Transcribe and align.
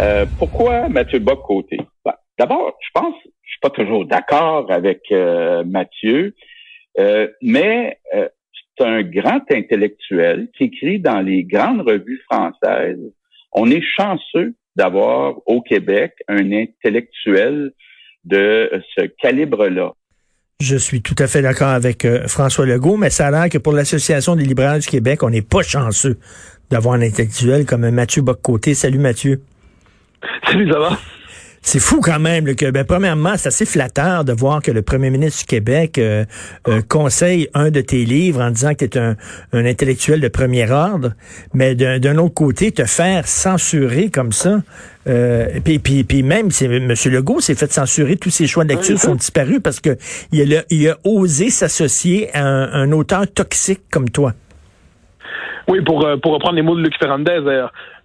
Euh, 0.00 0.26
pourquoi 0.38 0.88
Mathieu 0.88 1.18
Bock-Côté? 1.18 1.78
Ben, 2.04 2.14
D'abord, 2.38 2.78
je 2.80 2.88
pense, 2.92 3.14
je 3.24 3.50
suis 3.50 3.60
pas 3.60 3.70
toujours 3.70 4.06
d'accord 4.06 4.66
avec 4.72 5.02
euh, 5.12 5.64
Mathieu, 5.64 6.34
euh, 6.98 7.28
mais 7.42 7.98
euh, 8.14 8.28
c'est 8.76 8.84
un 8.84 9.02
grand 9.02 9.42
intellectuel 9.52 10.48
qui 10.56 10.64
écrit 10.64 10.98
dans 10.98 11.20
les 11.20 11.44
grandes 11.44 11.82
revues 11.82 12.20
françaises. 12.30 12.98
On 13.52 13.70
est 13.70 13.82
chanceux 13.82 14.54
d'avoir 14.76 15.36
au 15.46 15.60
Québec 15.60 16.14
un 16.26 16.52
intellectuel 16.52 17.72
de 18.24 18.82
ce 18.96 19.04
calibre-là. 19.20 19.92
Je 20.60 20.76
suis 20.76 21.02
tout 21.02 21.16
à 21.18 21.26
fait 21.26 21.42
d'accord 21.42 21.68
avec 21.68 22.04
euh, 22.04 22.26
François 22.28 22.64
Legault, 22.64 22.96
mais 22.96 23.10
ça 23.10 23.26
a 23.26 23.30
l'air 23.30 23.48
que 23.50 23.58
pour 23.58 23.72
l'Association 23.72 24.36
des 24.36 24.44
libéraux 24.44 24.78
du 24.78 24.86
Québec, 24.86 25.22
on 25.22 25.30
n'est 25.30 25.42
pas 25.42 25.62
chanceux 25.62 26.18
d'avoir 26.70 26.94
un 26.94 27.02
intellectuel 27.02 27.66
comme 27.66 27.88
Mathieu 27.90 28.22
Bock-Côté. 28.22 28.74
Salut 28.74 28.98
Mathieu. 28.98 29.42
Salut, 30.52 30.70
ça 30.70 30.78
va? 30.78 30.90
C'est 31.62 31.78
fou 31.78 32.00
quand 32.02 32.18
même 32.18 32.46
là, 32.46 32.52
que, 32.52 32.70
ben, 32.70 32.84
premièrement, 32.84 33.32
c'est 33.36 33.48
assez 33.48 33.64
flatteur 33.64 34.22
de 34.22 34.34
voir 34.34 34.60
que 34.60 34.70
le 34.70 34.82
premier 34.82 35.08
ministre 35.08 35.38
du 35.38 35.46
Québec 35.46 35.96
euh, 35.96 36.26
euh, 36.68 36.82
conseille 36.86 37.48
un 37.54 37.70
de 37.70 37.80
tes 37.80 38.04
livres 38.04 38.42
en 38.42 38.50
disant 38.50 38.74
que 38.74 38.84
tu 38.84 38.98
es 38.98 39.00
un, 39.00 39.16
un, 39.54 39.64
intellectuel 39.64 40.20
de 40.20 40.28
premier 40.28 40.70
ordre, 40.70 41.12
mais 41.54 41.74
d'un 41.74 42.18
autre 42.18 42.34
côté, 42.34 42.70
te 42.70 42.84
faire 42.84 43.26
censurer 43.26 44.10
comme 44.10 44.32
ça. 44.32 44.58
Euh, 45.08 45.46
puis, 45.64 45.78
puis, 45.78 46.04
puis 46.04 46.22
même, 46.22 46.48
M. 46.60 46.94
Legault 47.06 47.40
s'est 47.40 47.54
fait 47.54 47.72
censurer, 47.72 48.16
tous 48.16 48.28
ses 48.28 48.46
choix 48.46 48.64
de 48.64 48.68
lecture 48.68 48.98
sont 48.98 49.14
disparus 49.14 49.60
parce 49.64 49.80
que 49.80 49.96
il 50.32 50.54
a, 50.54 50.64
il 50.68 50.86
a 50.86 50.96
osé 51.04 51.48
s'associer 51.48 52.28
à 52.34 52.44
un, 52.44 52.72
un, 52.74 52.92
auteur 52.92 53.22
toxique 53.26 53.80
comme 53.90 54.10
toi. 54.10 54.32
Oui, 55.68 55.80
pour, 55.82 56.06
pour 56.22 56.34
reprendre 56.34 56.56
les 56.56 56.62
mots 56.62 56.76
de 56.76 56.82
Luc 56.82 56.92
Ferrandez, 56.98 57.40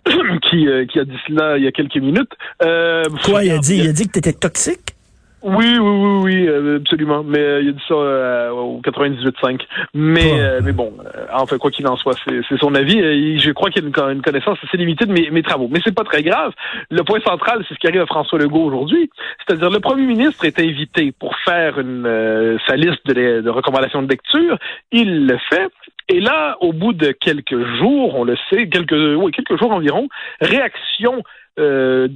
qui, 0.50 0.68
euh, 0.68 0.86
qui 0.86 1.00
a 1.00 1.06
dit 1.06 1.18
cela 1.28 1.58
il 1.58 1.64
y 1.64 1.68
a 1.68 1.72
quelques 1.72 1.98
minutes. 1.98 2.32
Euh, 2.64 3.04
Quoi, 3.26 3.44
il 3.44 3.52
a 3.52 3.58
dit, 3.58 3.78
il 3.78 3.90
a 3.90 3.94
dit 3.94 4.08
que 4.08 4.14
tu 4.14 4.20
étais 4.20 4.34
toxique? 4.34 4.98
Oui, 5.44 5.78
oui, 5.78 5.80
oui, 5.80 6.20
oui, 6.24 6.48
euh, 6.48 6.78
absolument. 6.78 7.24
Mais 7.24 7.40
euh, 7.40 7.62
il 7.62 7.70
a 7.70 7.72
dit 7.72 7.84
ça 7.88 7.94
euh, 7.94 8.50
au 8.50 8.82
98.5. 8.82 9.62
Mais, 9.94 10.40
euh, 10.42 10.62
mais 10.64 10.72
bon, 10.72 10.94
enfin, 11.32 11.58
quoi 11.60 11.70
qu'il 11.70 11.88
en 11.88 11.96
soit, 11.96 12.18
c'est 12.28 12.58
son 12.58 12.74
avis. 12.74 13.40
je 13.40 13.52
crois 13.52 13.70
qu'il 13.70 13.86
a 13.86 13.88
une, 13.88 14.18
une, 14.18 14.22
connaissance 14.22 14.58
assez 14.68 14.78
limitée 14.78 15.06
de 15.06 15.14
mes, 15.14 15.30
mes 15.30 15.44
travaux. 15.44 15.70
Mais 15.72 15.80
c'est 15.84 15.94
pas 15.94 16.04
très 16.04 16.24
grave. 16.24 16.54
Le 16.90 17.04
point 17.04 17.20
central, 17.22 17.64
c'est 17.68 17.76
ce 17.76 17.80
qui 17.80 17.88
arrive 17.88 18.02
à 18.02 18.08
François 18.08 18.40
Legault 18.40 18.64
aujourd'hui. 18.64 19.12
C'est-à-dire, 19.46 19.70
le 19.70 19.80
premier 19.80 20.08
ministre 20.08 20.44
est 20.44 20.60
invité 20.60 21.14
pour 21.18 21.36
faire 21.46 21.80
une, 21.80 22.58
sa 22.68 22.76
liste 22.76 23.06
de, 23.06 23.42
de 23.42 23.50
recommandations 23.50 24.02
de 24.02 24.10
lecture. 24.10 24.58
Il 24.92 25.28
le 25.28 25.38
fait. 25.50 25.70
Et 26.10 26.20
là, 26.20 26.58
au 26.62 26.72
bout 26.72 26.94
de 26.94 27.12
quelques 27.12 27.78
jours, 27.78 28.16
on 28.16 28.24
le 28.24 28.38
sait, 28.50 28.70
quelques, 28.70 28.94
oui, 28.94 29.32
quelques 29.32 29.60
jours 29.60 29.72
environ, 29.72 30.08
réaction 30.40 31.24
euh, 31.60 32.08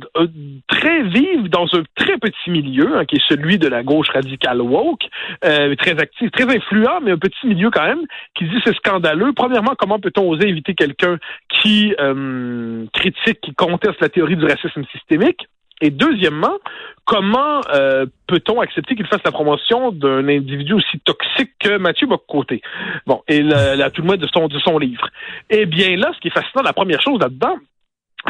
très 0.68 1.04
vive 1.04 1.50
dans 1.50 1.66
un 1.74 1.84
très 1.96 2.18
petit 2.18 2.50
milieu, 2.50 2.96
hein, 2.96 3.06
qui 3.06 3.16
est 3.16 3.28
celui 3.28 3.58
de 3.58 3.68
la 3.68 3.84
gauche 3.84 4.10
radicale 4.10 4.62
woke, 4.62 5.04
euh, 5.44 5.76
très 5.76 6.00
actif, 6.00 6.32
très 6.32 6.44
influent, 6.44 7.02
mais 7.02 7.12
un 7.12 7.18
petit 7.18 7.48
milieu 7.48 7.70
quand 7.72 7.84
même, 7.84 8.06
qui 8.36 8.46
dit 8.46 8.62
c'est 8.64 8.76
scandaleux. 8.76 9.34
Premièrement, 9.34 9.74
comment 9.78 10.00
peut-on 10.00 10.30
oser 10.30 10.48
éviter 10.48 10.74
quelqu'un 10.74 11.18
qui 11.50 11.96
euh, 12.00 12.86
critique, 12.94 13.42
qui 13.42 13.54
conteste 13.56 14.00
la 14.00 14.10
théorie 14.10 14.38
du 14.38 14.46
racisme 14.46 14.84
systémique? 14.92 15.48
Et 15.82 15.90
deuxièmement, 15.90 16.58
comment 17.06 17.62
euh, 17.74 18.06
peut-on 18.28 18.62
accepter 18.62 18.96
qu'il 18.96 19.08
fasse 19.08 19.22
la 19.26 19.32
promotion 19.32 19.92
d'un 19.92 20.28
individu 20.28 20.74
aussi 20.74 21.00
toxique 21.00 21.52
que 21.60 21.78
Mathieu 21.78 22.08
Boccoté? 22.08 22.62
Bon, 23.06 23.22
et 23.28 23.42
la, 23.42 23.90
tout 23.90 24.02
le 24.02 24.08
moins 24.08 24.18
de 24.18 24.28
son, 24.34 24.48
de 24.48 24.60
son 24.60 24.78
livre. 24.78 25.08
Eh 25.50 25.66
bien 25.66 25.98
là, 25.98 26.12
ce 26.16 26.20
qui 26.20 26.28
est 26.30 26.32
fascinant, 26.32 26.64
la 26.64 26.74
première 26.74 27.02
chose 27.02 27.20
là-dedans, 27.20 27.58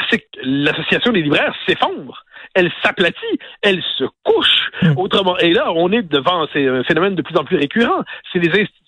c'est 0.09 0.19
que 0.19 0.39
l'association 0.43 1.11
des 1.11 1.21
libraires 1.21 1.53
s'effondre. 1.67 2.23
Elle 2.53 2.71
s'aplatit, 2.83 3.39
elle 3.61 3.83
se 3.97 4.05
couche. 4.23 4.71
Hmm. 4.81 4.97
Autrement, 4.97 5.37
et 5.37 5.53
là, 5.53 5.71
on 5.73 5.91
est 5.91 6.01
devant 6.01 6.43
un 6.43 6.83
phénomène 6.83 7.15
de 7.15 7.21
plus 7.21 7.37
en 7.37 7.43
plus 7.43 7.57
récurrent. 7.57 8.03
C'est 8.31 8.39
les 8.39 8.49
institutions, 8.49 8.81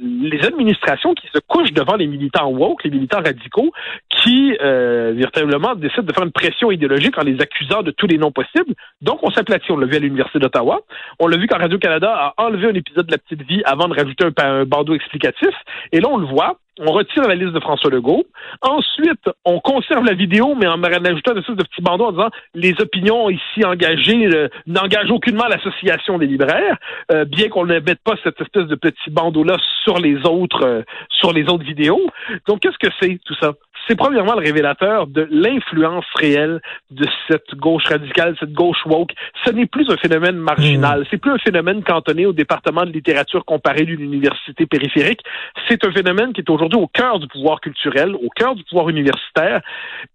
les 0.00 0.44
administrations 0.44 1.14
qui 1.14 1.26
se 1.32 1.38
couchent 1.46 1.72
devant 1.72 1.96
les 1.96 2.06
militants 2.06 2.48
woke, 2.48 2.84
les 2.84 2.90
militants 2.90 3.22
radicaux, 3.22 3.72
qui 4.10 4.56
euh, 4.60 5.12
véritablement 5.14 5.74
décident 5.74 6.02
de 6.02 6.12
faire 6.12 6.24
une 6.24 6.32
pression 6.32 6.70
idéologique 6.70 7.18
en 7.18 7.22
les 7.22 7.40
accusant 7.40 7.82
de 7.82 7.90
tous 7.90 8.06
les 8.06 8.18
noms 8.18 8.32
possibles. 8.32 8.74
Donc, 9.00 9.20
on 9.22 9.30
s'aplatit. 9.30 9.70
On 9.72 9.76
l'a 9.76 9.86
vu 9.86 9.96
à 9.96 10.00
l'Université 10.00 10.38
d'Ottawa. 10.38 10.80
On 11.18 11.26
l'a 11.26 11.36
vu 11.36 11.46
quand 11.46 11.58
Radio-Canada 11.58 12.10
a 12.10 12.34
enlevé 12.44 12.68
un 12.68 12.74
épisode 12.74 13.06
de 13.06 13.12
La 13.12 13.18
Petite 13.18 13.42
Vie 13.42 13.62
avant 13.64 13.88
de 13.88 13.94
rajouter 13.94 14.24
un, 14.24 14.44
un 14.44 14.64
bandeau 14.64 14.94
explicatif. 14.94 15.54
Et 15.92 16.00
là, 16.00 16.08
on 16.10 16.18
le 16.18 16.26
voit, 16.26 16.58
on 16.78 16.92
retire 16.92 17.22
la 17.26 17.34
liste 17.34 17.52
de 17.52 17.60
François 17.60 17.90
Legault. 17.90 18.24
Ensuite, 18.62 19.28
on 19.44 19.60
conserve 19.60 20.04
la 20.04 20.14
vidéo, 20.14 20.54
mais 20.54 20.66
en 20.66 20.82
ajoutant 20.82 21.32
une 21.32 21.38
espèce 21.38 21.56
de 21.56 21.64
petit 21.64 21.82
bandeau 21.82 22.06
en 22.06 22.12
disant 22.12 22.30
les 22.54 22.74
opinions 22.80 23.30
ici 23.30 23.64
engagées 23.64 24.26
euh, 24.26 24.48
n'engagent 24.66 25.10
aucunement 25.10 25.46
l'association 25.46 26.18
des 26.18 26.26
libraires, 26.26 26.76
euh, 27.12 27.24
bien 27.24 27.48
qu'on 27.48 27.66
ne 27.66 27.78
mette 27.80 28.00
pas 28.04 28.14
cette 28.22 28.40
espèce 28.40 28.66
de 28.66 28.74
petit 28.74 29.10
bandeau-là 29.10 29.56
sur 29.84 29.98
les 29.98 30.24
autres 30.26 30.64
euh, 30.64 30.82
sur 31.10 31.32
les 31.32 31.48
autres 31.48 31.64
vidéos. 31.64 32.10
Donc, 32.46 32.60
qu'est-ce 32.60 32.78
que 32.78 32.92
c'est 33.00 33.18
tout 33.24 33.34
ça? 33.40 33.52
c'est 33.88 33.96
premièrement 33.96 34.34
le 34.34 34.40
révélateur 34.40 35.06
de 35.06 35.26
l'influence 35.30 36.04
réelle 36.14 36.60
de 36.90 37.06
cette 37.26 37.54
gauche 37.54 37.84
radicale, 37.84 38.36
cette 38.38 38.52
gauche 38.52 38.84
woke. 38.84 39.12
Ce 39.46 39.50
n'est 39.50 39.66
plus 39.66 39.88
un 39.90 39.96
phénomène 39.96 40.36
marginal, 40.36 41.00
mmh. 41.00 41.04
c'est 41.10 41.16
plus 41.16 41.32
un 41.32 41.38
phénomène 41.38 41.82
cantonné 41.82 42.26
au 42.26 42.34
département 42.34 42.84
de 42.84 42.90
littérature 42.90 43.46
comparée 43.46 43.84
d'une 43.84 44.02
université 44.02 44.66
périphérique. 44.66 45.20
C'est 45.68 45.84
un 45.86 45.92
phénomène 45.92 46.34
qui 46.34 46.42
est 46.42 46.50
aujourd'hui 46.50 46.67
au 46.76 46.86
cœur 46.86 47.18
du 47.18 47.26
pouvoir 47.26 47.60
culturel, 47.60 48.14
au 48.14 48.28
cœur 48.34 48.54
du 48.54 48.64
pouvoir 48.64 48.88
universitaire. 48.88 49.60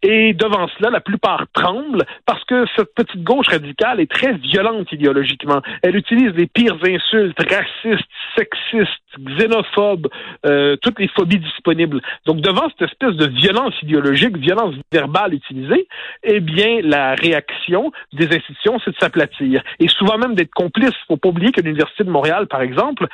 Et 0.01 0.33
devant 0.33 0.67
cela, 0.77 0.89
la 0.89 1.01
plupart 1.01 1.45
tremblent 1.53 2.05
parce 2.25 2.43
que 2.45 2.65
cette 2.75 2.93
petite 2.95 3.23
gauche 3.23 3.47
radicale 3.47 3.99
est 3.99 4.11
très 4.11 4.33
violente 4.33 4.91
idéologiquement. 4.91 5.61
Elle 5.81 5.95
utilise 5.95 6.33
les 6.35 6.47
pires 6.47 6.77
insultes, 6.85 7.37
racistes, 7.39 8.07
sexistes, 8.35 9.03
xénophobes, 9.19 10.07
euh, 10.45 10.75
toutes 10.81 10.99
les 10.99 11.07
phobies 11.07 11.39
disponibles. 11.39 12.01
Donc 12.25 12.41
devant 12.41 12.67
cette 12.69 12.89
espèce 12.89 13.15
de 13.15 13.27
violence 13.27 13.73
idéologique, 13.81 14.37
violence 14.37 14.75
verbale 14.91 15.33
utilisée, 15.33 15.87
eh 16.23 16.39
bien, 16.39 16.79
la 16.83 17.15
réaction 17.15 17.91
des 18.13 18.25
institutions, 18.25 18.79
c'est 18.83 18.91
de 18.91 18.97
s'aplatir. 18.99 19.63
Et 19.79 19.87
souvent 19.87 20.17
même 20.17 20.35
d'être 20.35 20.53
complice. 20.53 20.91
Faut 21.07 21.17
pas 21.17 21.29
oublier 21.29 21.51
que 21.51 21.61
l'Université 21.61 22.03
de 22.03 22.09
Montréal, 22.09 22.47
par 22.47 22.61
exemple, 22.61 23.07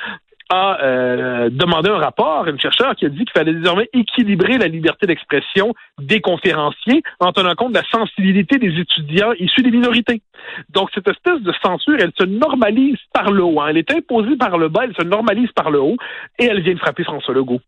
a 0.50 0.82
euh, 0.82 1.48
demandé 1.50 1.88
un 1.88 1.98
rapport, 1.98 2.46
un 2.46 2.58
chercheur 2.58 2.94
qui 2.96 3.06
a 3.06 3.08
dit 3.08 3.18
qu'il 3.18 3.30
fallait 3.32 3.54
désormais 3.54 3.88
équilibrer 3.92 4.58
la 4.58 4.66
liberté 4.66 5.06
d'expression 5.06 5.72
des 6.00 6.20
conférenciers 6.20 7.02
en 7.20 7.32
tenant 7.32 7.54
compte 7.54 7.72
de 7.72 7.78
la 7.78 7.84
sensibilité 7.90 8.58
des 8.58 8.78
étudiants 8.78 9.32
issus 9.38 9.62
des 9.62 9.70
minorités. 9.70 10.22
Donc, 10.70 10.90
cette 10.94 11.08
espèce 11.08 11.40
de 11.40 11.52
censure, 11.62 11.96
elle 11.98 12.12
se 12.18 12.24
normalise 12.24 12.98
par 13.12 13.30
le 13.30 13.44
haut. 13.44 13.60
Hein. 13.60 13.68
Elle 13.70 13.78
est 13.78 13.90
imposée 13.92 14.36
par 14.36 14.58
le 14.58 14.68
bas, 14.68 14.82
elle 14.84 14.94
se 14.94 15.04
normalise 15.04 15.50
par 15.52 15.70
le 15.70 15.80
haut, 15.80 15.96
et 16.38 16.44
elle 16.46 16.62
vient 16.62 16.74
de 16.74 16.78
frapper 16.78 17.04
François 17.04 17.34
Legault. 17.34 17.60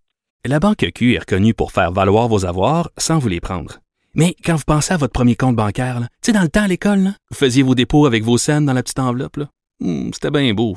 La 0.45 0.59
Banque 0.59 0.85
Q 0.93 1.15
est 1.15 1.21
reconnue 1.21 1.55
pour 1.55 1.71
faire 1.71 1.93
valoir 1.93 2.27
vos 2.27 2.45
avoirs 2.45 2.91
sans 2.99 3.19
vous 3.19 3.29
les 3.29 3.41
prendre. 3.41 3.77
Mais 4.15 4.35
quand 4.45 4.57
vous 4.57 4.65
pensez 4.67 4.93
à 4.93 4.97
votre 4.97 5.13
premier 5.13 5.37
compte 5.37 5.57
bancaire, 5.57 6.01
tu 6.01 6.07
sais, 6.23 6.33
dans 6.33 6.43
le 6.43 6.49
temps 6.49 6.65
à 6.65 6.69
l'école, 6.69 7.11
vous 7.31 7.37
faisiez 7.37 7.63
vos 7.63 7.77
dépôts 7.77 8.07
avec 8.07 8.25
vos 8.25 8.39
scènes 8.39 8.67
dans 8.67 8.73
la 8.75 8.83
petite 8.83 8.99
enveloppe. 8.99 9.39
Hmm, 9.81 10.11
C'était 10.13 10.31
bien 10.31 10.53
beau. 10.53 10.77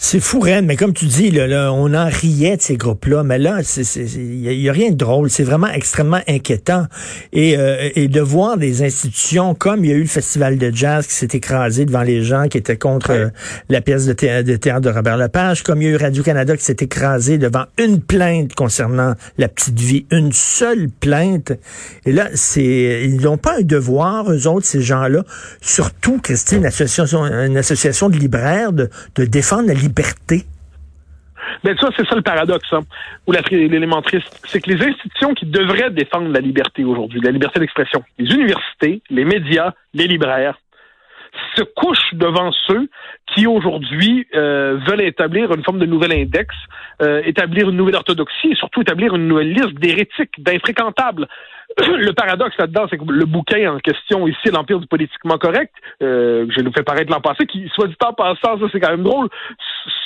C'est 0.00 0.20
fou, 0.20 0.38
Rennes, 0.38 0.64
mais 0.64 0.76
comme 0.76 0.92
tu 0.92 1.06
dis, 1.06 1.32
là, 1.32 1.72
on 1.72 1.92
en 1.92 2.08
riait 2.08 2.56
de 2.56 2.62
ces 2.62 2.76
groupes-là, 2.76 3.24
mais 3.24 3.36
là, 3.36 3.62
il 4.06 4.38
n'y 4.38 4.68
a, 4.68 4.72
rien 4.72 4.90
de 4.90 4.94
drôle. 4.94 5.28
C'est 5.28 5.42
vraiment 5.42 5.66
extrêmement 5.66 6.20
inquiétant. 6.28 6.86
Et, 7.32 7.58
euh, 7.58 7.90
et 7.96 8.06
de 8.06 8.20
voir 8.20 8.58
des 8.58 8.84
institutions 8.84 9.56
comme 9.56 9.84
il 9.84 9.90
y 9.90 9.92
a 9.92 9.96
eu 9.96 10.02
le 10.02 10.06
Festival 10.06 10.56
de 10.56 10.70
jazz 10.72 11.04
qui 11.04 11.14
s'est 11.14 11.28
écrasé 11.32 11.84
devant 11.84 12.04
les 12.04 12.22
gens 12.22 12.46
qui 12.46 12.58
étaient 12.58 12.76
contre 12.76 13.10
euh, 13.10 13.28
la 13.68 13.80
pièce 13.80 14.06
de 14.06 14.12
théâtre, 14.12 14.48
de 14.48 14.54
théâtre 14.54 14.82
de 14.82 14.90
Robert 14.90 15.16
Lepage, 15.16 15.64
comme 15.64 15.82
il 15.82 15.86
y 15.86 15.88
a 15.88 15.94
eu 15.94 15.96
Radio-Canada 15.96 16.56
qui 16.56 16.64
s'est 16.64 16.76
écrasé 16.80 17.36
devant 17.36 17.64
une 17.76 18.00
plainte 18.00 18.54
concernant 18.54 19.14
la 19.36 19.48
petite 19.48 19.80
vie, 19.80 20.06
une 20.12 20.30
seule 20.32 20.90
plainte. 21.00 21.52
Et 22.06 22.12
là, 22.12 22.28
c'est 22.34 23.02
ils 23.02 23.20
n'ont 23.20 23.36
pas 23.36 23.58
un 23.58 23.62
devoir, 23.62 24.30
eux 24.30 24.46
autres, 24.46 24.64
ces 24.64 24.80
gens-là, 24.80 25.24
surtout, 25.60 26.20
Christine, 26.22 26.58
une 26.58 26.66
association, 26.66 27.24
une 27.24 27.56
association 27.56 28.08
de 28.08 28.16
libraires, 28.16 28.72
de, 28.72 28.88
de 29.16 29.24
défendre 29.24 29.66
la 29.66 29.74
liberté 29.74 29.87
liberté. 29.88 30.44
Ben 31.64 31.76
ça, 31.80 31.88
c'est 31.96 32.06
ça 32.06 32.14
le 32.14 32.22
paradoxe, 32.22 32.72
hein, 32.72 32.80
ou 33.26 33.32
l'élément 33.32 34.02
triste, 34.02 34.40
c'est 34.44 34.60
que 34.60 34.70
les 34.70 34.82
institutions 34.84 35.34
qui 35.34 35.46
devraient 35.46 35.90
défendre 35.90 36.28
la 36.28 36.40
liberté 36.40 36.84
aujourd'hui, 36.84 37.20
la 37.20 37.30
liberté 37.30 37.58
d'expression, 37.58 38.02
les 38.18 38.32
universités, 38.34 39.02
les 39.10 39.24
médias, 39.24 39.72
les 39.94 40.06
libraires, 40.06 40.58
se 41.56 41.62
couchent 41.62 42.14
devant 42.14 42.50
ceux 42.66 42.88
qui 43.34 43.46
aujourd'hui 43.46 44.26
euh, 44.34 44.78
veulent 44.86 45.02
établir 45.02 45.52
une 45.52 45.62
forme 45.62 45.78
de 45.78 45.86
nouvel 45.86 46.12
index, 46.12 46.54
euh, 47.02 47.22
établir 47.24 47.68
une 47.70 47.76
nouvelle 47.76 47.96
orthodoxie 47.96 48.48
et 48.52 48.54
surtout 48.54 48.80
établir 48.80 49.14
une 49.14 49.28
nouvelle 49.28 49.52
liste 49.52 49.74
d'hérétiques, 49.74 50.34
d'infréquentables. 50.38 51.28
le 51.78 52.12
paradoxe 52.12 52.56
là-dedans, 52.58 52.86
c'est 52.90 52.98
que 52.98 53.04
le 53.04 53.24
bouquin 53.24 53.74
en 53.74 53.78
question 53.78 54.26
ici, 54.26 54.48
l'Empire 54.52 54.80
du 54.80 54.86
politiquement 54.86 55.38
correct, 55.38 55.72
euh, 56.02 56.46
je 56.54 56.60
nous 56.60 56.72
fais 56.72 56.82
paraître 56.82 57.12
l'an 57.12 57.20
passé, 57.20 57.46
qui, 57.46 57.68
soit 57.74 57.88
dit 57.88 57.96
en 58.04 58.12
passant, 58.12 58.58
ça 58.58 58.66
c'est 58.72 58.80
quand 58.80 58.90
même 58.90 59.02
drôle, 59.02 59.28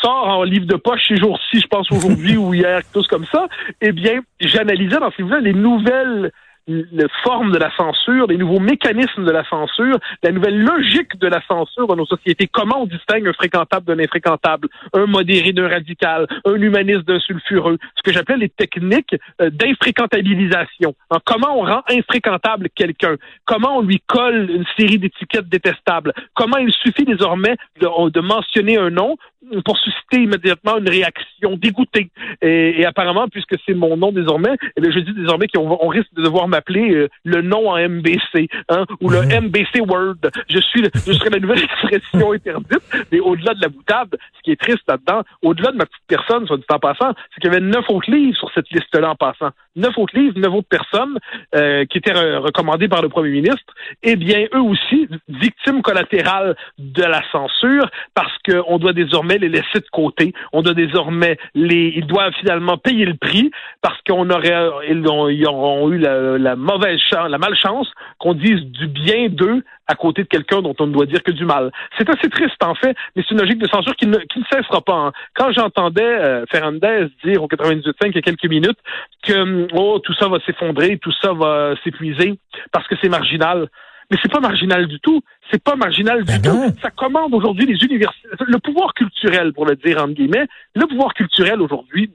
sort 0.00 0.28
en 0.28 0.42
livre 0.42 0.66
de 0.66 0.76
poche 0.76 1.02
ces 1.08 1.16
jours-ci, 1.16 1.60
je 1.60 1.66
pense 1.66 1.90
aujourd'hui 1.90 2.36
ou 2.38 2.54
hier, 2.54 2.80
tous 2.92 3.06
comme 3.06 3.26
ça, 3.26 3.46
eh 3.80 3.92
bien, 3.92 4.20
j'analysais 4.40 4.98
dans 4.98 5.10
ces 5.12 5.22
livres 5.22 5.38
les 5.38 5.54
nouvelles 5.54 6.32
la 6.68 7.08
forme 7.22 7.52
de 7.52 7.58
la 7.58 7.74
censure, 7.76 8.26
les 8.28 8.36
nouveaux 8.36 8.60
mécanismes 8.60 9.24
de 9.24 9.30
la 9.30 9.44
censure, 9.48 9.98
la 10.22 10.30
nouvelle 10.30 10.60
logique 10.60 11.18
de 11.18 11.26
la 11.26 11.40
censure 11.46 11.86
dans 11.86 11.96
nos 11.96 12.06
sociétés. 12.06 12.46
Comment 12.46 12.82
on 12.82 12.86
distingue 12.86 13.26
un 13.26 13.32
fréquentable 13.32 13.86
d'un 13.86 14.02
infréquentable, 14.02 14.68
un 14.94 15.06
modéré 15.06 15.52
d'un 15.52 15.68
radical, 15.68 16.26
un 16.44 16.54
humaniste 16.54 17.02
d'un 17.02 17.20
sulfureux, 17.20 17.78
ce 17.96 18.02
que 18.02 18.12
j'appelle 18.12 18.40
les 18.40 18.48
techniques 18.48 19.16
euh, 19.40 19.50
d'infréquentabilisation. 19.50 20.94
comment 21.24 21.58
on 21.58 21.64
rend 21.64 21.82
infréquentable 21.90 22.68
quelqu'un, 22.74 23.16
comment 23.44 23.78
on 23.78 23.82
lui 23.82 24.00
colle 24.06 24.50
une 24.50 24.64
série 24.78 24.98
d'étiquettes 24.98 25.48
détestables, 25.48 26.12
comment 26.34 26.58
il 26.58 26.72
suffit 26.72 27.04
désormais 27.04 27.56
de, 27.80 28.10
de 28.10 28.20
mentionner 28.20 28.78
un 28.78 28.90
nom 28.90 29.16
pour 29.64 29.76
susciter 29.78 30.22
immédiatement 30.22 30.78
une 30.78 30.88
réaction 30.88 31.56
dégoûtée? 31.56 32.10
Et, 32.40 32.84
apparemment, 32.84 33.28
puisque 33.28 33.56
c'est 33.66 33.74
mon 33.74 33.96
nom 33.96 34.12
désormais, 34.12 34.56
eh 34.76 34.92
je 34.92 34.98
dis 35.00 35.12
désormais 35.12 35.46
qu'on 35.48 35.88
risque 35.88 36.12
de 36.14 36.22
devoir 36.22 36.48
m'appeler 36.52 36.94
euh, 36.94 37.08
le 37.24 37.42
nom 37.42 37.70
en 37.70 37.76
MBC, 37.76 38.48
hein, 38.68 38.84
ou 39.00 39.10
le 39.10 39.22
MBC 39.22 39.80
Word. 39.80 40.16
Je 40.48 40.60
suis, 40.60 40.82
je 40.82 41.12
serai 41.12 41.30
la 41.30 41.38
nouvelle 41.38 41.62
expression 41.64 42.32
interdite. 42.32 42.82
Mais 43.10 43.20
au-delà 43.20 43.54
de 43.54 43.62
la 43.62 43.68
boutade, 43.68 44.16
ce 44.36 44.42
qui 44.42 44.52
est 44.52 44.60
triste 44.60 44.82
là-dedans, 44.86 45.22
au-delà 45.42 45.72
de 45.72 45.76
ma 45.76 45.86
petite 45.86 46.04
personne, 46.06 46.46
soit 46.46 46.56
dit 46.56 46.64
en 46.70 46.78
passant, 46.78 47.12
c'est 47.34 47.40
qu'il 47.40 47.52
y 47.52 47.56
avait 47.56 47.64
neuf 47.64 47.84
autres 47.88 48.10
livres 48.10 48.36
sur 48.38 48.50
cette 48.54 48.70
liste-là 48.70 49.10
en 49.10 49.16
passant. 49.16 49.50
Neuf 49.76 49.96
autres 49.96 50.16
livres, 50.16 50.38
neuf 50.38 50.52
autres 50.52 50.68
personnes 50.68 51.18
euh, 51.54 51.84
qui 51.86 51.98
étaient 51.98 52.12
recommandées 52.12 52.88
par 52.88 53.02
le 53.02 53.08
premier 53.08 53.30
ministre. 53.30 53.74
Eh 54.02 54.16
bien, 54.16 54.46
eux 54.54 54.60
aussi, 54.60 55.08
victimes 55.28 55.82
collatérales 55.82 56.56
de 56.78 57.02
la 57.02 57.22
censure, 57.30 57.90
parce 58.14 58.32
qu'on 58.46 58.78
doit 58.78 58.92
désormais 58.92 59.38
les 59.38 59.48
laisser 59.48 59.80
de 59.80 59.88
côté. 59.90 60.32
On 60.52 60.62
doit 60.62 60.74
désormais 60.74 61.38
les, 61.54 61.92
ils 61.96 62.06
doivent 62.06 62.34
finalement 62.40 62.76
payer 62.76 63.04
le 63.04 63.14
prix 63.14 63.50
parce 63.80 63.98
qu'on 64.06 64.28
aurait, 64.30 64.70
ils, 64.88 65.08
ont, 65.08 65.28
ils 65.28 65.46
auront 65.46 65.90
eu 65.90 65.98
la, 65.98 66.38
la 66.42 66.56
mauvaise 66.56 66.98
chance, 67.10 67.28
la 67.28 67.38
malchance 67.38 67.88
qu'on 68.18 68.34
dise 68.34 68.60
du 68.60 68.86
bien 68.88 69.28
d'eux 69.28 69.64
à 69.86 69.94
côté 69.94 70.22
de 70.22 70.28
quelqu'un 70.28 70.62
dont 70.62 70.74
on 70.78 70.86
ne 70.86 70.92
doit 70.92 71.06
dire 71.06 71.22
que 71.22 71.32
du 71.32 71.44
mal. 71.44 71.70
C'est 71.98 72.08
assez 72.08 72.28
triste 72.28 72.62
en 72.62 72.74
fait, 72.74 72.96
mais 73.14 73.22
c'est 73.22 73.34
une 73.34 73.40
logique 73.40 73.58
de 73.58 73.68
censure 73.68 73.94
qui 73.96 74.06
ne, 74.06 74.18
qui 74.18 74.40
ne 74.40 74.44
cessera 74.50 74.80
pas. 74.80 74.94
Hein. 74.94 75.12
Quand 75.34 75.52
j'entendais 75.52 76.02
euh, 76.02 76.44
Ferrandez 76.50 77.08
dire 77.24 77.42
au 77.42 77.48
98.5 77.48 77.92
il 78.06 78.14
y 78.14 78.18
a 78.18 78.22
quelques 78.22 78.48
minutes 78.48 78.78
que 79.22 79.68
oh 79.74 79.98
tout 80.02 80.14
ça 80.14 80.28
va 80.28 80.38
s'effondrer, 80.40 80.98
tout 80.98 81.12
ça 81.20 81.32
va 81.32 81.74
s'épuiser 81.84 82.38
parce 82.72 82.86
que 82.88 82.94
c'est 83.00 83.08
marginal. 83.08 83.68
Mais 84.10 84.18
c'est 84.20 84.30
pas 84.30 84.40
marginal 84.40 84.86
du 84.88 85.00
tout. 85.00 85.22
C'est 85.50 85.62
pas 85.62 85.74
marginal 85.74 86.24
du 86.24 86.38
ben 86.38 86.42
tout. 86.42 86.76
Ça 86.82 86.90
commande 86.90 87.32
aujourd'hui 87.32 87.64
les 87.64 87.82
universités. 87.82 88.28
Le 88.46 88.58
pouvoir 88.58 88.92
culturel, 88.92 89.54
pour 89.54 89.64
le 89.64 89.74
dire 89.76 90.02
entre 90.02 90.12
guillemets, 90.12 90.46
le 90.74 90.86
pouvoir 90.86 91.14
culturel 91.14 91.62
aujourd'hui 91.62 92.10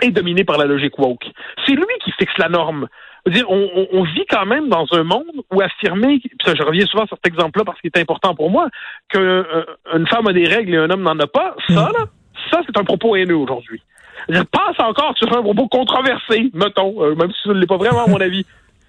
est 0.00 0.10
dominé 0.10 0.44
par 0.44 0.58
la 0.58 0.64
logique 0.64 0.98
woke. 0.98 1.26
C'est 1.64 1.74
lui 1.74 1.86
qui 2.04 2.12
fixe 2.12 2.36
la 2.38 2.48
norme. 2.48 2.88
Dire, 3.26 3.44
on, 3.50 3.88
on, 3.92 4.02
vit 4.04 4.24
quand 4.28 4.46
même 4.46 4.68
dans 4.68 4.86
un 4.92 5.02
monde 5.02 5.26
où 5.52 5.60
affirmer, 5.60 6.20
ça, 6.44 6.54
je 6.54 6.62
reviens 6.62 6.86
souvent 6.86 7.06
sur 7.06 7.16
cet 7.16 7.26
exemple-là 7.26 7.64
parce 7.64 7.80
qu'il 7.80 7.90
est 7.94 8.00
important 8.00 8.34
pour 8.34 8.50
moi, 8.50 8.68
qu'une 9.08 9.22
euh, 9.22 10.06
femme 10.08 10.28
a 10.28 10.32
des 10.32 10.44
règles 10.44 10.74
et 10.74 10.76
un 10.78 10.88
homme 10.90 11.02
n'en 11.02 11.18
a 11.18 11.26
pas, 11.26 11.54
ça, 11.68 11.90
là, 11.92 12.06
ça, 12.50 12.60
c'est 12.66 12.78
un 12.78 12.84
propos 12.84 13.16
haineux 13.16 13.36
aujourd'hui. 13.36 13.82
Je 14.28 14.40
pense 14.40 14.78
encore 14.78 15.16
sur 15.16 15.32
un 15.36 15.42
propos 15.42 15.68
controversé, 15.68 16.50
mettons, 16.54 17.02
euh, 17.02 17.14
même 17.14 17.30
si 17.30 17.38
ce 17.44 17.50
n'est 17.50 17.66
pas 17.66 17.76
vraiment 17.76 18.04
à 18.04 18.08
mon 18.08 18.20
avis. 18.20 18.44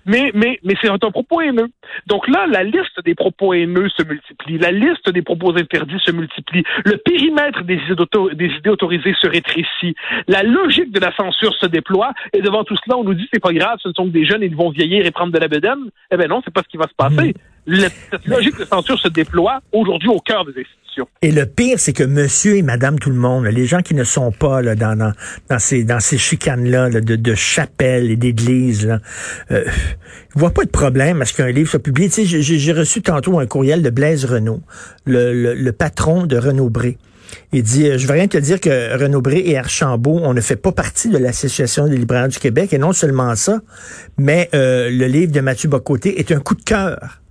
Mais, 0.09 0.31
mais, 0.33 0.59
mais 0.63 0.73
c'est 0.81 0.89
un 0.89 0.97
propos 0.97 1.39
haineux. 1.39 1.69
Donc 2.07 2.27
là, 2.27 2.47
la 2.47 2.63
liste 2.63 3.00
des 3.06 3.13
propos 3.13 3.53
haineux 3.53 3.89
se 3.89 4.01
multiplie, 4.01 4.57
la 4.57 4.71
liste 4.71 5.07
des 5.11 5.21
propos 5.21 5.56
interdits 5.56 6.01
se 6.03 6.11
multiplie, 6.11 6.63
le 6.83 6.97
périmètre 6.97 7.63
des 7.63 7.75
idées, 7.75 8.35
des 8.35 8.47
idées 8.57 8.69
autorisées 8.71 9.13
se 9.21 9.27
rétrécit, 9.27 9.94
la 10.27 10.41
logique 10.41 10.91
de 10.91 11.00
la 11.00 11.15
censure 11.15 11.53
se 11.53 11.67
déploie, 11.67 12.11
et 12.33 12.41
devant 12.41 12.63
tout 12.63 12.75
cela, 12.83 12.97
on 12.97 13.03
nous 13.03 13.13
dit 13.13 13.29
c'est 13.31 13.41
pas 13.41 13.53
grave, 13.53 13.77
ce 13.83 13.89
ne 13.89 13.94
sont 13.94 14.06
que 14.06 14.13
des 14.13 14.25
jeunes, 14.25 14.41
ils 14.41 14.56
vont 14.56 14.71
vieillir 14.71 15.06
et 15.06 15.11
prendre 15.11 15.31
de 15.31 15.38
la 15.38 15.47
bedaine. 15.47 15.91
Eh 16.11 16.17
ben 16.17 16.27
non, 16.27 16.41
c'est 16.44 16.53
pas 16.53 16.63
ce 16.63 16.69
qui 16.69 16.77
va 16.77 16.88
se 16.88 16.95
passer. 16.95 17.35
Mmh. 17.67 17.75
cette 18.09 18.25
logique 18.25 18.57
de 18.57 18.65
censure 18.65 18.97
se 18.97 19.09
déploie 19.09 19.59
aujourd'hui 19.71 20.09
au 20.09 20.19
cœur 20.19 20.44
des 20.44 20.65
et 21.21 21.31
le 21.31 21.45
pire, 21.45 21.79
c'est 21.79 21.93
que 21.93 22.03
monsieur 22.03 22.57
et 22.57 22.61
madame 22.61 22.99
tout 22.99 23.09
le 23.09 23.15
monde, 23.15 23.45
les 23.45 23.65
gens 23.65 23.81
qui 23.81 23.93
ne 23.93 24.03
sont 24.03 24.31
pas 24.31 24.61
dans, 24.63 25.13
ces, 25.59 25.83
dans 25.83 25.99
chicanes-là 25.99 26.89
de, 26.89 27.15
de 27.15 27.35
chapelles 27.35 28.11
et 28.11 28.15
d'églises, 28.15 28.99
euh, 29.51 29.65
voient 30.35 30.53
pas 30.53 30.63
de 30.63 30.69
problème 30.69 31.21
à 31.21 31.25
ce 31.25 31.33
qu'un 31.33 31.51
livre 31.51 31.69
soit 31.69 31.79
publié. 31.79 32.09
Tu 32.09 32.25
sais, 32.25 32.41
j'ai 32.41 32.73
reçu 32.73 33.01
tantôt 33.01 33.39
un 33.39 33.45
courriel 33.45 33.81
de 33.81 33.89
Blaise 33.89 34.25
Renault, 34.25 34.61
le, 35.05 35.71
patron 35.71 36.25
de 36.25 36.37
Renaud 36.37 36.69
Bré. 36.69 36.97
Il 37.53 37.61
dit, 37.61 37.87
euh, 37.87 37.97
je 37.97 38.07
veux 38.07 38.13
rien 38.13 38.27
te 38.27 38.37
dire 38.37 38.59
que 38.59 38.97
Renaud 38.97 39.21
Bré 39.21 39.43
et 39.45 39.57
Archambault, 39.57 40.19
on 40.23 40.33
ne 40.33 40.41
fait 40.41 40.55
pas 40.55 40.71
partie 40.71 41.09
de 41.09 41.17
l'Association 41.17 41.87
des 41.87 41.95
libraires 41.95 42.27
du 42.27 42.39
Québec, 42.39 42.73
et 42.73 42.79
non 42.79 42.91
seulement 42.91 43.35
ça, 43.35 43.61
mais 44.17 44.49
euh, 44.55 44.89
le 44.89 45.05
livre 45.05 45.31
de 45.31 45.39
Mathieu 45.39 45.69
Bocoté 45.69 46.19
est 46.19 46.31
un 46.31 46.39
coup 46.39 46.55
de 46.55 46.63
cœur. 46.63 47.21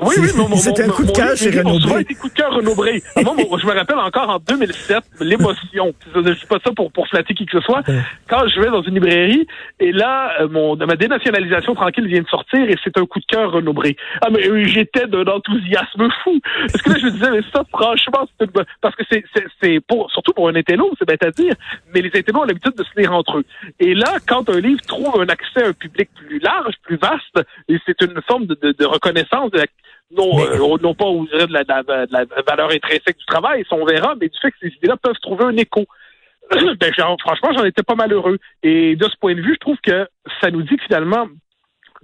Oui, 0.00 0.14
oui, 0.18 0.28
mais 0.36 0.56
C'était 0.56 0.84
un 0.84 0.88
coup 0.88 1.04
de 1.04 1.10
cœur 1.12 1.36
chez 1.36 1.50
Renaud 1.50 1.78
Bré. 1.78 2.04
coup 2.04 2.28
de 2.28 2.34
cœur 2.34 2.52
Renaud 2.54 2.74
Bré. 2.74 3.02
Ah, 3.16 3.20
je 3.20 3.66
me 3.66 3.72
rappelle 3.72 3.98
encore 3.98 4.28
en 4.30 4.38
2007, 4.38 4.98
l'émotion. 5.20 5.92
Je 6.14 6.20
dis 6.20 6.46
pas 6.48 6.58
ça 6.64 6.72
pour, 6.74 6.90
pour 6.90 7.06
flatter 7.08 7.34
qui 7.34 7.46
que 7.46 7.58
ce 7.58 7.64
soit. 7.64 7.82
Quand 8.28 8.46
je 8.48 8.60
vais 8.60 8.70
dans 8.70 8.82
une 8.82 8.94
librairie, 8.94 9.46
et 9.80 9.92
là, 9.92 10.32
euh, 10.40 10.48
mon, 10.48 10.76
ma 10.76 10.96
dénationalisation 10.96 11.74
tranquille 11.74 12.06
vient 12.06 12.22
de 12.22 12.28
sortir, 12.28 12.60
et 12.68 12.76
c'est 12.82 12.96
un 12.98 13.06
coup 13.06 13.20
de 13.20 13.26
cœur 13.26 13.52
Renaud 13.52 13.72
Bré. 13.72 13.96
Ah, 14.22 14.28
mais 14.30 14.48
oui, 14.50 14.66
j'étais 14.68 15.06
d'un 15.06 15.24
enthousiasme 15.24 16.08
fou. 16.24 16.40
Parce 16.72 16.82
que 16.82 16.90
là, 16.90 16.96
je 16.98 17.06
me 17.06 17.10
disais, 17.10 17.30
mais 17.30 17.42
ça, 17.52 17.62
franchement, 17.70 18.26
c'est 18.40 18.50
parce 18.80 18.96
que 18.96 19.04
c'est, 19.10 19.24
c'est, 19.62 19.80
pour, 19.80 20.10
surtout 20.10 20.32
pour 20.32 20.48
un 20.48 20.54
intello, 20.54 20.90
c'est 20.98 21.06
bête 21.06 21.24
à 21.24 21.30
dire, 21.30 21.54
mais 21.94 22.00
les 22.00 22.10
intellos 22.14 22.40
ont 22.40 22.44
l'habitude 22.44 22.74
de 22.76 22.84
se 22.84 23.00
lire 23.00 23.12
entre 23.12 23.38
eux. 23.38 23.44
Et 23.78 23.94
là, 23.94 24.16
quand 24.26 24.48
un 24.48 24.60
livre 24.60 24.80
trouve 24.86 25.20
un 25.20 25.28
accès 25.28 25.64
à 25.64 25.68
un 25.68 25.72
public 25.72 26.08
plus 26.14 26.38
large, 26.38 26.74
plus 26.82 26.96
vaste, 26.96 27.46
et 27.68 27.78
c'est 27.86 28.00
une 28.02 28.20
forme 28.26 28.46
de, 28.46 28.58
de, 28.60 28.72
de 28.72 28.84
reconnaissance 28.84 29.50
de 29.50 29.58
la 29.58 29.66
non, 30.16 30.38
euh, 30.38 30.76
non 30.82 30.94
pas 30.94 31.06
dirait 31.26 31.46
de 31.46 31.52
la, 31.52 31.64
de, 31.64 32.12
la, 32.12 32.24
valeur 32.46 32.70
intrinsèque 32.70 33.18
du 33.18 33.24
travail, 33.26 33.64
on 33.70 33.84
verra, 33.84 34.14
mais 34.20 34.28
du 34.28 34.38
fait 34.40 34.50
que 34.50 34.56
ces 34.60 34.68
idées-là 34.68 34.96
peuvent 34.96 35.18
trouver 35.20 35.44
un 35.44 35.56
écho. 35.56 35.86
ben, 36.50 36.92
franchement, 37.20 37.50
j'en 37.56 37.64
étais 37.64 37.82
pas 37.82 37.94
malheureux. 37.94 38.38
Et 38.62 38.96
de 38.96 39.04
ce 39.04 39.16
point 39.20 39.34
de 39.34 39.40
vue, 39.40 39.54
je 39.54 39.60
trouve 39.60 39.78
que 39.82 40.06
ça 40.40 40.50
nous 40.50 40.62
dit 40.62 40.76
que 40.76 40.84
finalement, 40.84 41.28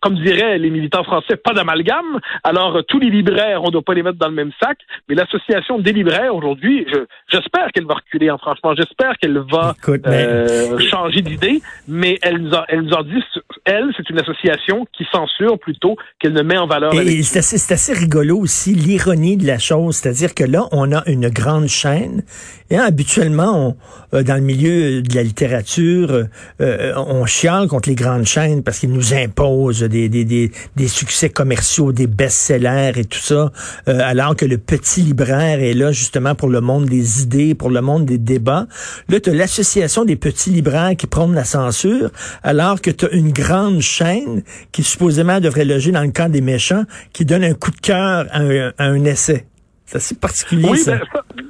comme 0.00 0.14
diraient 0.16 0.58
les 0.58 0.70
militants 0.70 1.04
français, 1.04 1.36
pas 1.36 1.52
d'amalgame. 1.52 2.20
Alors, 2.44 2.82
tous 2.86 2.98
les 2.98 3.10
libraires, 3.10 3.62
on 3.62 3.66
ne 3.66 3.72
doit 3.72 3.82
pas 3.82 3.94
les 3.94 4.02
mettre 4.02 4.18
dans 4.18 4.28
le 4.28 4.34
même 4.34 4.52
sac. 4.62 4.78
Mais 5.08 5.14
l'association 5.14 5.78
des 5.78 5.92
libraires, 5.92 6.34
aujourd'hui, 6.34 6.86
j'espère 7.28 7.70
qu'elle 7.72 7.86
va 7.86 7.94
reculer, 7.94 8.28
hein, 8.28 8.38
franchement. 8.38 8.74
J'espère 8.76 9.16
qu'elle 9.18 9.38
va 9.38 9.74
euh, 9.88 10.78
changer 10.90 11.22
d'idée. 11.22 11.60
Mais 11.86 12.18
elle 12.22 12.38
nous, 12.38 12.54
a, 12.54 12.64
elle 12.68 12.82
nous 12.82 13.02
dit, 13.04 13.22
elle, 13.64 13.90
c'est 13.96 14.08
une 14.10 14.20
association 14.20 14.86
qui 14.96 15.06
censure 15.10 15.58
plutôt 15.58 15.96
qu'elle 16.18 16.32
ne 16.32 16.42
met 16.42 16.58
en 16.58 16.66
valeur. 16.66 16.94
Et 16.94 17.22
c'est 17.22 17.40
assez, 17.40 17.72
assez 17.72 17.92
rigolo 17.92 18.38
aussi, 18.38 18.74
l'ironie 18.74 19.36
de 19.36 19.46
la 19.46 19.58
chose. 19.58 19.96
C'est-à-dire 19.96 20.34
que 20.34 20.44
là, 20.44 20.64
on 20.72 20.92
a 20.92 21.02
une 21.06 21.28
grande 21.28 21.68
chaîne 21.68 22.22
Et 22.70 22.76
habituellement, 22.76 23.76
on, 24.12 24.22
dans 24.22 24.34
le 24.34 24.42
milieu 24.42 25.02
de 25.02 25.14
la 25.14 25.22
littérature, 25.22 26.26
on 26.60 27.26
chiale 27.26 27.68
contre 27.68 27.88
les 27.88 27.94
grandes 27.94 28.26
chaînes 28.26 28.62
parce 28.62 28.78
qu'ils 28.80 28.92
nous 28.92 29.14
imposent 29.14 29.87
des, 29.88 30.08
des, 30.08 30.24
des, 30.24 30.50
des 30.76 30.88
succès 30.88 31.30
commerciaux, 31.30 31.92
des 31.92 32.06
best-sellers 32.06 32.92
et 32.96 33.04
tout 33.04 33.18
ça, 33.18 33.52
alors 33.86 34.36
que 34.36 34.44
le 34.44 34.58
petit 34.58 35.02
libraire 35.02 35.60
est 35.60 35.74
là 35.74 35.92
justement 35.92 36.34
pour 36.34 36.48
le 36.48 36.60
monde 36.60 36.86
des 36.86 37.22
idées, 37.22 37.54
pour 37.54 37.70
le 37.70 37.80
monde 37.80 38.04
des 38.04 38.18
débats. 38.18 38.66
Là, 39.08 39.20
tu 39.20 39.30
as 39.30 39.34
l'association 39.34 40.04
des 40.04 40.16
petits 40.16 40.50
libraires 40.50 40.96
qui 40.96 41.06
prônent 41.06 41.34
la 41.34 41.44
censure, 41.44 42.10
alors 42.42 42.80
que 42.80 42.90
tu 42.90 43.06
as 43.06 43.10
une 43.10 43.32
grande 43.32 43.80
chaîne 43.80 44.42
qui 44.72 44.82
supposément 44.82 45.40
devrait 45.40 45.64
loger 45.64 45.92
dans 45.92 46.02
le 46.02 46.10
camp 46.10 46.30
des 46.30 46.40
méchants, 46.40 46.84
qui 47.12 47.24
donne 47.24 47.44
un 47.44 47.54
coup 47.54 47.70
de 47.70 47.80
cœur 47.80 48.26
à, 48.30 48.40
un, 48.78 49.04
essai. 49.04 49.46
C'est 49.86 49.96
assez 49.96 50.14
particulier, 50.14 50.76
ça. 50.76 50.96
Ben, 50.96 51.44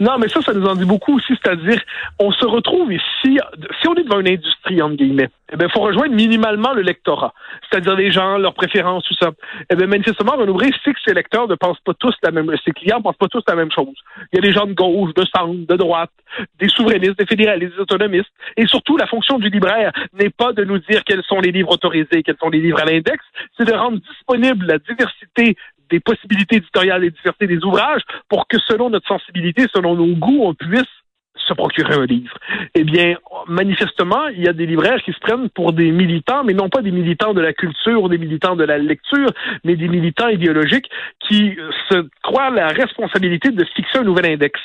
non, 0.00 0.18
mais 0.18 0.28
ça, 0.28 0.40
ça 0.42 0.52
nous 0.52 0.66
en 0.66 0.74
dit 0.74 0.84
beaucoup 0.84 1.16
aussi, 1.16 1.34
c'est-à-dire, 1.42 1.80
on 2.18 2.32
se 2.32 2.44
retrouve 2.44 2.92
ici, 2.92 3.38
si 3.80 3.88
on 3.88 3.94
est 3.94 4.04
devant 4.04 4.20
une 4.20 4.28
industrie, 4.28 4.80
entre 4.82 4.96
guillemets, 4.96 5.30
eh 5.52 5.56
bien, 5.56 5.68
faut 5.68 5.80
rejoindre 5.80 6.14
minimalement 6.14 6.72
le 6.72 6.82
lectorat, 6.82 7.32
c'est-à-dire 7.68 7.94
les 7.94 8.10
gens, 8.10 8.38
leurs 8.38 8.54
préférences, 8.54 9.04
tout 9.04 9.14
ça. 9.20 9.30
Eh 9.70 9.76
bien, 9.76 9.86
manifestement, 9.86 10.32
Renaud 10.32 10.58
sait 10.58 10.92
que 10.92 11.00
ses 11.06 11.14
lecteurs 11.14 11.48
ne 11.48 11.54
pensent 11.54 11.80
pas 11.84 11.94
tous 11.94 12.14
la 12.22 12.30
même, 12.30 12.50
ses 12.64 12.72
clients 12.72 12.98
ne 12.98 13.02
pensent 13.02 13.16
pas 13.16 13.28
tous 13.28 13.42
la 13.46 13.54
même 13.54 13.70
chose. 13.70 13.94
Il 14.32 14.36
y 14.36 14.38
a 14.38 14.42
des 14.42 14.52
gens 14.52 14.66
de 14.66 14.72
gauche, 14.72 15.14
de 15.14 15.24
centre, 15.34 15.66
de 15.66 15.76
droite, 15.76 16.10
des 16.58 16.68
souverainistes, 16.68 17.18
des 17.18 17.26
fédéralistes, 17.26 17.74
des 17.74 17.80
autonomistes, 17.80 18.32
et 18.56 18.66
surtout, 18.66 18.96
la 18.96 19.06
fonction 19.06 19.38
du 19.38 19.48
libraire 19.48 19.92
n'est 20.18 20.30
pas 20.30 20.52
de 20.52 20.64
nous 20.64 20.78
dire 20.78 21.04
quels 21.04 21.22
sont 21.22 21.40
les 21.40 21.52
livres 21.52 21.70
autorisés, 21.72 22.22
quels 22.24 22.38
sont 22.40 22.50
les 22.50 22.60
livres 22.60 22.80
à 22.80 22.84
l'index, 22.84 23.24
c'est 23.56 23.66
de 23.66 23.72
rendre 23.72 23.98
disponible 23.98 24.66
la 24.66 24.78
diversité 24.78 25.56
des 25.90 26.00
possibilités 26.00 26.56
éditoriales 26.56 27.04
et 27.04 27.10
diversité 27.10 27.46
des 27.46 27.64
ouvrages 27.64 28.02
pour 28.28 28.46
que 28.48 28.58
selon 28.66 28.90
notre 28.90 29.06
sensibilité, 29.06 29.66
selon 29.74 29.94
nos 29.94 30.14
goûts, 30.14 30.42
on 30.42 30.54
puisse 30.54 30.82
se 31.36 31.52
procurer 31.52 31.94
un 31.94 32.06
livre. 32.06 32.36
Eh 32.74 32.84
bien, 32.84 33.16
manifestement, 33.48 34.28
il 34.28 34.42
y 34.42 34.48
a 34.48 34.52
des 34.52 34.66
libraires 34.66 35.02
qui 35.02 35.12
se 35.12 35.18
prennent 35.18 35.48
pour 35.50 35.72
des 35.72 35.90
militants, 35.90 36.44
mais 36.44 36.54
non 36.54 36.68
pas 36.68 36.82
des 36.82 36.90
militants 36.90 37.34
de 37.34 37.40
la 37.40 37.52
culture 37.52 38.02
ou 38.02 38.08
des 38.08 38.18
militants 38.18 38.56
de 38.56 38.64
la 38.64 38.78
lecture, 38.78 39.28
mais 39.64 39.76
des 39.76 39.88
militants 39.88 40.28
idéologiques 40.28 40.88
qui 41.20 41.56
se 41.90 42.06
croient 42.22 42.50
la 42.50 42.68
responsabilité 42.68 43.50
de 43.50 43.64
fixer 43.76 43.98
un 43.98 44.04
nouvel 44.04 44.26
index. 44.26 44.60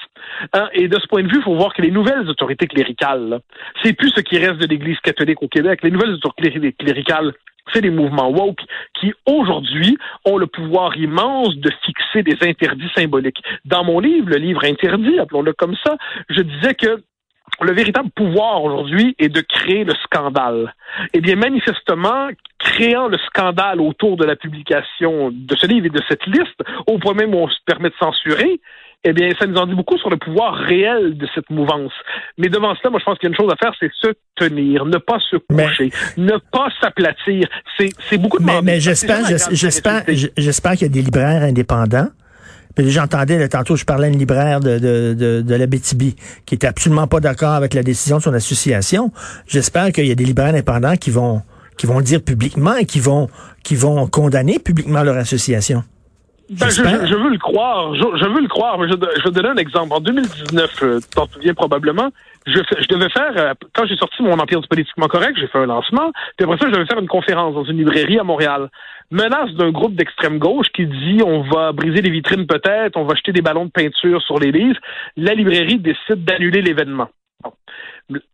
Hein, 0.53 0.69
et 0.73 0.87
de 0.87 0.99
ce 0.99 1.07
point 1.07 1.23
de 1.23 1.27
vue, 1.27 1.37
il 1.37 1.43
faut 1.43 1.55
voir 1.55 1.73
que 1.73 1.81
les 1.81 1.91
nouvelles 1.91 2.29
autorités 2.29 2.67
cléricales, 2.67 3.39
c'est 3.83 3.93
plus 3.93 4.11
ce 4.15 4.21
qui 4.21 4.37
reste 4.37 4.57
de 4.57 4.67
l'Église 4.67 4.99
catholique 4.99 5.41
au 5.41 5.47
Québec. 5.47 5.79
Les 5.83 5.91
nouvelles 5.91 6.13
autorités 6.13 6.73
cléricales 6.73 7.33
c'est 7.73 7.81
les 7.81 7.89
mouvements 7.89 8.29
woke 8.29 8.61
qui, 8.99 9.13
aujourd'hui, 9.25 9.97
ont 10.25 10.37
le 10.37 10.47
pouvoir 10.47 10.97
immense 10.97 11.55
de 11.55 11.71
fixer 11.85 12.23
des 12.23 12.37
interdits 12.47 12.91
symboliques. 12.95 13.41
Dans 13.65 13.83
mon 13.83 13.99
livre, 13.99 14.29
le 14.29 14.37
livre 14.37 14.63
interdit, 14.65 15.19
appelons-le 15.19 15.53
comme 15.53 15.75
ça, 15.83 15.97
je 16.29 16.41
disais 16.41 16.73
que 16.75 17.03
le 17.61 17.73
véritable 17.73 18.09
pouvoir 18.11 18.63
aujourd'hui 18.63 19.15
est 19.19 19.29
de 19.29 19.41
créer 19.41 19.83
le 19.83 19.93
scandale. 20.03 20.73
Eh 21.13 21.19
bien, 21.19 21.35
manifestement, 21.35 22.29
créant 22.57 23.07
le 23.07 23.17
scandale 23.17 23.81
autour 23.81 24.17
de 24.17 24.25
la 24.25 24.35
publication 24.35 25.31
de 25.31 25.55
ce 25.55 25.67
livre 25.67 25.87
et 25.87 25.89
de 25.89 26.01
cette 26.07 26.25
liste, 26.25 26.61
au 26.87 26.97
point 26.99 27.13
même 27.13 27.33
où 27.33 27.39
on 27.39 27.49
se 27.49 27.57
permet 27.65 27.89
de 27.89 27.95
censurer, 27.99 28.61
eh 29.03 29.13
bien, 29.13 29.29
ça 29.39 29.47
nous 29.47 29.55
en 29.55 29.65
dit 29.65 29.75
beaucoup 29.75 29.97
sur 29.97 30.09
le 30.09 30.17
pouvoir 30.17 30.55
réel 30.55 31.17
de 31.17 31.27
cette 31.33 31.49
mouvance. 31.49 31.93
Mais 32.37 32.49
devant 32.49 32.75
cela, 32.75 32.89
moi, 32.89 32.99
je 32.99 33.05
pense 33.05 33.17
qu'il 33.17 33.29
y 33.29 33.31
a 33.31 33.33
une 33.33 33.37
chose 33.37 33.51
à 33.51 33.55
faire, 33.55 33.73
c'est 33.79 33.89
se 33.93 34.13
tenir, 34.35 34.85
ne 34.85 34.97
pas 34.97 35.19
se 35.19 35.37
coucher, 35.37 35.91
ne 36.17 36.37
pas 36.51 36.67
s'aplatir. 36.81 37.47
C'est 37.77 38.17
beaucoup 38.17 38.39
de 38.39 38.43
Mais, 38.43 38.61
mais 38.61 38.79
j'espère, 38.79 39.25
j'espère, 39.51 40.03
j'espère 40.37 40.73
qu'il 40.73 40.81
y 40.81 40.85
a 40.85 40.93
des 40.93 41.01
libraires 41.01 41.43
indépendants. 41.43 42.09
J'entendais, 42.77 43.47
tantôt, 43.49 43.75
je 43.75 43.83
parlais 43.83 44.07
à 44.07 44.09
une 44.09 44.19
libraire 44.19 44.59
de, 44.59 44.79
de, 44.79 45.13
de, 45.13 45.41
de 45.41 45.55
la 45.55 45.65
BTB 45.65 46.15
qui 46.45 46.55
était 46.55 46.67
absolument 46.67 47.07
pas 47.07 47.19
d'accord 47.19 47.53
avec 47.53 47.73
la 47.73 47.83
décision 47.83 48.17
de 48.17 48.21
son 48.21 48.33
association. 48.33 49.11
J'espère 49.47 49.91
qu'il 49.91 50.05
y 50.05 50.11
a 50.11 50.15
des 50.15 50.23
libraires 50.23 50.49
indépendants 50.49 50.95
qui 50.95 51.09
vont, 51.09 51.41
qui 51.77 51.87
vont 51.87 51.97
le 51.97 52.03
dire 52.03 52.21
publiquement 52.21 52.75
et 52.75 52.85
qui 52.85 52.99
vont, 52.99 53.27
qui 53.63 53.75
vont 53.75 54.07
condamner 54.07 54.59
publiquement 54.59 55.03
leur 55.03 55.17
association. 55.17 55.83
Ben, 56.49 56.69
je, 56.69 56.81
je, 56.81 57.15
veux 57.15 57.29
le 57.29 57.37
croire. 57.37 57.93
Je, 57.93 58.01
je, 58.01 58.25
veux 58.25 58.41
le 58.41 58.47
croire, 58.47 58.79
mais 58.79 58.87
je, 58.87 58.93
je 58.93 59.23
vais 59.23 59.31
donner 59.31 59.49
un 59.49 59.57
exemple. 59.57 59.93
En 59.93 59.99
2019, 59.99 60.83
euh, 60.83 60.99
tu 60.99 61.09
t'en 61.09 61.27
souviens 61.27 61.53
probablement, 61.53 62.09
je, 62.47 62.53
je 62.53 62.87
devais 62.87 63.09
faire, 63.09 63.33
euh, 63.37 63.53
quand 63.75 63.85
j'ai 63.85 63.95
sorti 63.95 64.23
mon 64.23 64.39
Empire 64.39 64.59
du 64.61 64.67
politiquement 64.67 65.07
correct, 65.07 65.37
j'ai 65.39 65.47
fait 65.47 65.59
un 65.59 65.67
lancement, 65.67 66.11
puis 66.37 66.45
après 66.45 66.57
ça, 66.57 66.65
je 66.67 66.73
devais 66.73 66.87
faire 66.87 66.99
une 66.99 67.07
conférence 67.07 67.53
dans 67.53 67.65
une 67.65 67.77
librairie 67.77 68.19
à 68.19 68.23
Montréal. 68.23 68.69
Menace 69.11 69.51
d'un 69.51 69.71
groupe 69.71 69.93
d'extrême 69.93 70.39
gauche 70.39 70.67
qui 70.73 70.87
dit 70.87 71.21
on 71.23 71.41
va 71.41 71.71
briser 71.71 72.01
les 72.01 72.09
vitrines 72.09 72.47
peut-être, 72.47 72.97
on 72.97 73.05
va 73.05 73.15
jeter 73.15 73.31
des 73.31 73.41
ballons 73.41 73.65
de 73.65 73.71
peinture 73.71 74.21
sur 74.21 74.39
les 74.39 74.51
livres. 74.51 74.79
La 75.17 75.33
librairie 75.33 75.79
décide 75.79 76.25
d'annuler 76.25 76.61
l'événement. 76.61 77.09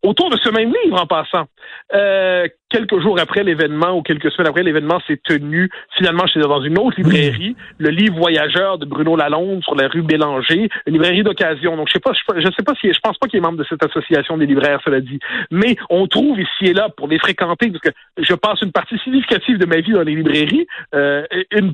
Autour 0.04 0.30
de 0.30 0.38
ce 0.38 0.50
même 0.50 0.74
livre, 0.84 1.02
en 1.02 1.06
passant, 1.06 1.48
euh, 1.94 2.48
quelques 2.70 3.00
jours 3.02 3.20
après 3.20 3.44
l'événement 3.44 3.98
ou 3.98 4.02
quelques 4.02 4.32
semaines 4.32 4.48
après 4.48 4.64
l'événement 4.64 5.00
s'est 5.06 5.20
tenu, 5.24 5.70
finalement, 5.98 6.26
chez 6.28 6.40
dans 6.40 6.62
une 6.62 6.78
autre 6.80 6.96
librairie, 6.98 7.56
le 7.78 7.90
livre 7.90 8.16
Voyageur 8.16 8.78
de 8.78 8.86
Bruno 8.86 9.16
Lalonde 9.18 9.64
sur 9.64 9.76
la 9.76 9.88
rue 9.88 10.02
Bélanger, 10.02 10.70
une 10.88 10.94
librairie 10.94 11.24
d'occasion. 11.24 11.76
Donc, 11.76 11.90
je 11.90 11.94
sais 11.94 12.00
pas, 12.00 12.14
je, 12.14 12.50
sais 12.56 12.64
pas 12.64 12.74
si, 12.80 12.94
je 12.94 13.00
pense 13.00 13.18
pas 13.18 13.28
qu'il 13.28 13.38
est 13.38 13.42
membre 13.42 13.58
de 13.58 13.66
cette 13.68 13.84
association 13.84 14.38
des 14.38 14.46
libraires, 14.46 14.80
cela 14.86 15.02
dit. 15.02 15.20
Mais 15.52 15.76
on 15.90 16.08
trouve 16.08 16.40
ici 16.40 16.66
et 16.66 16.74
là, 16.74 16.90
pour 16.96 17.08
les 17.08 17.20
fréquenter, 17.20 17.70
parce 17.70 17.82
que 17.82 17.90
je 18.18 18.34
passe 18.34 18.62
une 18.62 18.72
partie 18.72 18.98
significative 19.00 19.58
de 19.58 19.66
ma 19.66 19.82
vie 19.82 19.92
dans 19.92 20.04
les 20.04 20.16
librairies, 20.16 20.68
euh, 20.94 21.24
une 21.52 21.74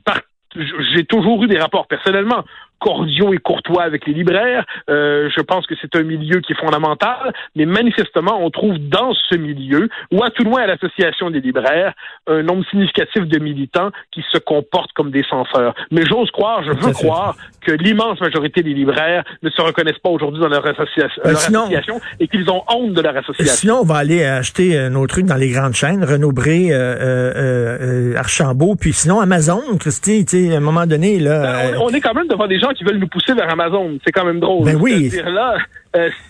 j'ai 0.56 1.06
toujours 1.06 1.44
eu 1.44 1.48
des 1.48 1.58
rapports 1.58 1.88
personnellement 1.88 2.44
cordiaux 2.82 3.34
et 3.34 3.38
courtois 3.38 3.84
avec 3.84 4.06
les 4.08 4.14
libraires. 4.14 4.66
Euh, 4.90 5.30
je 5.36 5.42
pense 5.42 5.66
que 5.68 5.76
c'est 5.80 5.96
un 5.96 6.04
milieu 6.04 6.42
qui 6.42 6.54
est 6.54 6.60
fondamental, 6.60 7.32
mais 7.56 7.66
manifestement, 7.66 8.44
on 8.44 8.50
trouve 8.50 8.78
dans 8.80 9.14
ce 9.14 9.36
milieu, 9.36 9.88
ou 10.12 10.24
à 10.24 10.32
tout 10.32 10.44
le 10.44 10.50
moins 10.50 10.64
à 10.64 10.68
l'association 10.68 11.30
des 11.30 11.40
libraires, 11.40 11.94
un 12.28 12.44
nombre 12.44 12.66
significatif 12.70 13.24
de 13.28 13.40
militants 13.40 13.92
qui 14.12 14.24
se 14.32 14.40
comportent 14.40 14.92
comme 14.94 15.12
des 15.12 15.24
censeurs. 15.24 15.76
Mais 15.92 16.04
j'ose 16.06 16.32
croire, 16.32 16.64
je 16.64 16.72
veux 16.72 16.92
croire 16.92 17.36
que 17.62 17.72
l'immense 17.72 18.20
majorité 18.20 18.64
des 18.64 18.74
libraires 18.74 19.24
ne 19.44 19.50
se 19.50 19.62
reconnaissent 19.62 20.00
pas 20.00 20.10
aujourd'hui 20.10 20.42
dans 20.42 20.48
leur, 20.48 20.66
euh, 20.66 20.72
association, 20.72 22.02
et 22.20 22.28
qu'ils 22.28 22.50
ont 22.50 22.64
honte 22.68 22.94
de 22.94 23.02
leur 23.02 23.16
association. 23.16 23.54
Sinon, 23.56 23.80
on 23.82 23.86
va 23.86 23.98
aller 23.98 24.24
acheter 24.24 24.78
euh, 24.78 24.90
nos 24.90 25.06
trucs 25.08 25.26
dans 25.26 25.36
les 25.36 25.50
grandes 25.50 25.76
chaînes, 25.76 26.04
Renaud 26.04 26.32
Bré, 26.32 26.70
euh, 26.72 28.16
Archambault, 28.18 28.76
puis 28.76 28.94
sinon 28.94 29.20
Amazon, 29.20 29.62
Christy, 29.80 30.26
tu 30.26 30.48
sais, 30.48 30.54
à 30.54 30.58
un 30.58 30.62
moment 30.62 30.88
donné, 30.88 31.20
là... 31.20 31.42
Ben, 31.42 31.78
on, 31.80 31.90
est 31.90 32.02
quand 32.02 32.14
même 32.14 32.28
devant 32.28 32.48
des 32.48 32.60
gens 32.60 32.71
qui 32.74 32.84
veulent 32.84 32.98
nous 32.98 33.08
pousser 33.08 33.34
vers 33.34 33.50
Amazon. 33.52 33.98
C'est 34.06 34.12
quand 34.12 34.26
même 34.26 34.40
drôle. 34.40 34.66
Ben 34.66 34.78
oui. 34.80 35.10
Dire 35.10 35.30
là, 35.30 35.58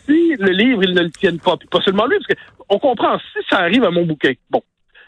si 0.05 0.35
le 0.37 0.51
livre, 0.51 0.83
ils 0.83 0.93
ne 0.93 1.01
le 1.01 1.11
tiennent 1.11 1.39
pas, 1.39 1.57
puis 1.57 1.67
pas 1.67 1.81
seulement 1.81 2.05
lui, 2.05 2.17
parce 2.17 2.39
qu'on 2.67 2.79
comprend, 2.79 3.17
si 3.19 3.39
ça 3.49 3.59
arrive 3.59 3.83
à 3.83 3.91
mon 3.91 4.05
bouquin, 4.05 4.33
bon, 4.49 4.61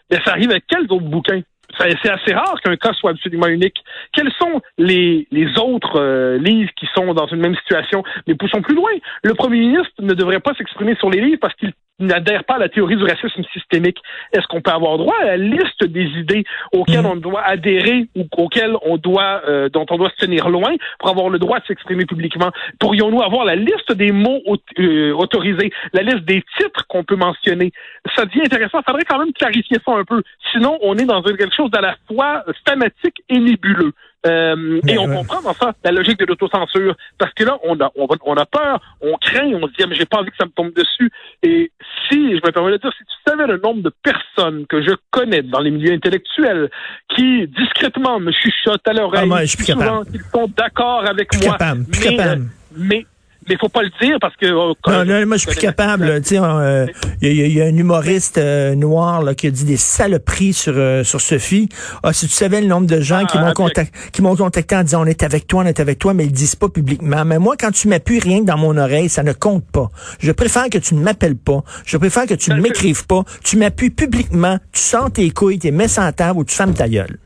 mais 0.10 0.20
ça 0.25 0.32
arrive 0.32 0.52
à 0.52 0.60
quels 0.60 0.84
autres 0.84 1.10
bouquins? 1.10 1.42
c'est 1.78 2.10
assez 2.10 2.34
rare 2.34 2.60
qu'un 2.62 2.75
cas 2.75 2.94
soit 2.94 3.12
absolument 3.12 3.48
unique. 3.48 3.78
Quels 4.13 4.32
sont 4.40 4.62
les, 4.78 5.28
les 5.32 5.48
autres 5.58 6.00
euh, 6.00 6.38
livres 6.38 6.72
qui 6.75 6.88
sont 6.94 7.13
dans 7.13 7.28
une 7.28 7.40
même 7.40 7.56
situation? 7.56 8.04
Mais 8.28 8.36
poussons 8.36 8.62
plus 8.62 8.75
loin. 8.75 8.92
Le 9.24 9.34
premier 9.34 9.60
ministre 9.60 9.94
ne 10.00 10.13
devrait 10.13 10.40
pas 10.40 10.54
s'exprimer 10.54 10.96
sur 10.96 11.10
les 11.10 11.22
livres 11.22 11.40
parce 11.42 11.56
qu'il 11.56 11.74
n'adhère 12.00 12.43
pas 12.43 12.55
à 12.55 12.59
la 12.59 12.69
théorie 12.69 12.95
du 12.95 13.03
racisme 13.03 13.43
systémique. 13.53 13.97
Est-ce 14.31 14.47
qu'on 14.47 14.62
peut 14.62 14.71
avoir 14.71 14.97
droit 14.97 15.15
à 15.21 15.25
la 15.25 15.38
liste 15.38 15.83
des 15.83 16.05
idées 16.19 16.43
auxquelles 16.71 17.03
mm. 17.03 17.12
on 17.12 17.15
doit 17.15 17.41
adhérer 17.41 18.07
ou 18.15 18.25
auxquelles 18.38 18.75
on 18.81 18.97
doit, 18.97 19.41
euh, 19.47 19.69
dont 19.69 19.85
on 19.89 19.97
doit 19.97 20.09
se 20.09 20.25
tenir 20.25 20.50
loin 20.50 20.73
pour 21.00 21.09
avoir 21.09 21.29
le 21.29 21.39
droit 21.39 21.59
de 21.59 21.65
s'exprimer 21.65 22.05
publiquement? 22.05 22.51
Pourrions-nous 22.79 23.21
avoir 23.21 23.45
la 23.45 23.55
liste 23.55 23.91
des 23.91 24.12
mots 24.12 24.41
euh, 24.79 25.13
autorisés, 25.13 25.71
la 25.93 26.01
liste 26.01 26.25
des 26.25 26.43
titres 26.57 26.85
qu'on 26.88 27.03
peut 27.03 27.15
mentionner? 27.15 27.71
Ça 28.15 28.25
devient 28.25 28.41
intéressant. 28.41 28.79
Il 28.79 28.85
faudrait 28.85 29.05
quand 29.05 29.19
même 29.19 29.33
clarifier 29.33 29.77
ça 29.85 29.93
un 29.93 30.03
peu. 30.03 30.21
Sinon, 30.51 30.77
on 30.81 30.97
est 30.97 31.05
dans 31.05 31.21
quelque 31.21 31.55
chose 31.55 31.71
d'à 31.71 31.81
la 31.81 31.95
fois 32.07 32.43
stématique 32.62 33.23
et 33.29 33.39
nébuleux. 33.39 33.93
Euh, 34.25 34.80
et 34.88 34.98
on 34.98 35.08
comprend 35.08 35.42
dans 35.42 35.53
ça 35.53 35.74
la 35.84 35.92
logique 35.92 36.20
de 36.20 36.25
l'autocensure. 36.25 36.96
Parce 37.18 37.34
que 37.34 37.44
là, 37.44 37.58
on 37.63 37.80
a, 37.80 37.92
on, 37.96 38.08
on 38.25 38.36
a 38.36 38.46
peur, 38.46 38.80
on 39.01 39.18
craint, 39.18 39.51
on 39.53 39.68
se 39.68 39.74
dit, 39.74 39.84
ah, 39.84 39.88
mais 39.88 39.96
j'ai 39.96 40.06
pas 40.06 40.20
envie 40.20 40.32
que 40.32 40.38
ça 40.38 40.46
me 40.46 40.51
tombe 40.51 40.74
dessus. 40.74 41.12
Et 41.42 41.72
si, 42.10 42.32
je 42.32 42.36
me 42.36 42.51
permets 42.51 42.72
de 42.72 42.77
dire, 42.77 42.92
si 42.98 43.03
tu 43.03 43.30
savais 43.30 43.48
le 43.48 43.58
nombre 43.58 43.82
de 43.82 43.92
personnes 44.01 44.65
que 44.68 44.82
je 44.82 44.92
connais 45.12 45.42
dans 45.42 45.60
les 45.60 45.72
milieux 45.72 45.94
intellectuels 45.94 46.70
qui 47.15 47.48
discrètement 47.48 48.20
me 48.20 48.32
chuchotent 48.32 48.88
à 48.88 48.94
l'oreille, 48.94 49.30
ah, 49.34 49.46
souvent 49.46 50.03
qu'ils 50.03 50.22
sont 50.34 50.50
d'accord 50.56 51.06
avec 51.08 51.30
moi, 51.44 51.58
mais, 52.01 52.38
mais 52.75 53.06
mais 53.47 53.55
il 53.55 53.57
faut 53.59 53.69
pas 53.69 53.83
le 53.83 53.91
dire 54.01 54.17
parce 54.21 54.35
que. 54.35 54.51
Oh, 54.51 54.75
non, 54.88 55.05
non, 55.05 55.25
moi, 55.25 55.38
je 55.38 55.41
suis 55.41 55.51
plus 55.51 55.59
capable. 55.59 56.21
Tu 56.21 56.29
sais, 56.29 56.39
euh, 56.39 56.88
il 57.21 57.33
y, 57.33 57.62
a 57.62 57.65
un 57.65 57.75
humoriste 57.75 58.38
euh, 58.38 58.75
noir 58.75 59.21
là, 59.21 59.35
qui 59.35 59.47
a 59.47 59.51
dit 59.51 59.65
des 59.65 59.77
saloperies 59.77 60.53
sur 60.53 60.73
euh, 60.75 61.03
sur 61.03 61.21
Sophie. 61.21 61.69
Ah, 62.03 62.13
si 62.13 62.27
tu 62.27 62.33
savais 62.33 62.62
le 62.62 62.67
nombre 62.67 62.88
de 62.88 63.01
gens 63.01 63.25
qui 63.25 63.38
ah, 63.38 63.45
m'ont 63.45 63.53
contacté, 63.53 63.97
qui 64.12 64.21
m'ont 64.21 64.35
contacté 64.35 64.75
en 64.75 64.83
disant 64.83 65.03
on 65.03 65.05
est 65.05 65.23
avec 65.23 65.47
toi, 65.47 65.63
on 65.63 65.67
est 65.67 65.79
avec 65.79 66.00
toi, 66.00 66.13
mais 66.13 66.23
ils 66.23 66.29
le 66.29 66.33
disent 66.33 66.55
pas 66.55 66.69
publiquement. 66.69 67.25
Mais 67.25 67.39
moi, 67.39 67.55
quand 67.59 67.71
tu 67.71 67.88
m'appuies 67.88 68.19
rien 68.19 68.41
que 68.41 68.45
dans 68.45 68.57
mon 68.57 68.77
oreille, 68.77 69.09
ça 69.09 69.23
ne 69.23 69.33
compte 69.33 69.65
pas. 69.65 69.89
Je 70.19 70.31
préfère 70.31 70.69
que 70.69 70.77
tu 70.77 70.95
ne 70.95 71.01
m'appelles 71.01 71.38
pas. 71.38 71.63
Je 71.85 71.97
préfère 71.97 72.25
que 72.25 72.35
tu 72.35 72.51
ne 72.51 72.62
m'écrives 72.62 73.05
pas. 73.05 73.23
Tu 73.43 73.57
m'appuies 73.57 73.89
publiquement. 73.89 74.57
Tu 74.71 74.81
sens 74.81 75.12
tes 75.13 75.29
couilles, 75.31 75.59
tes 75.59 75.71
mets 75.71 75.88
sans 75.88 76.12
table 76.12 76.39
ou 76.39 76.43
tu 76.43 76.55
fermes 76.55 76.73
ta 76.73 76.88
gueule. 76.88 77.19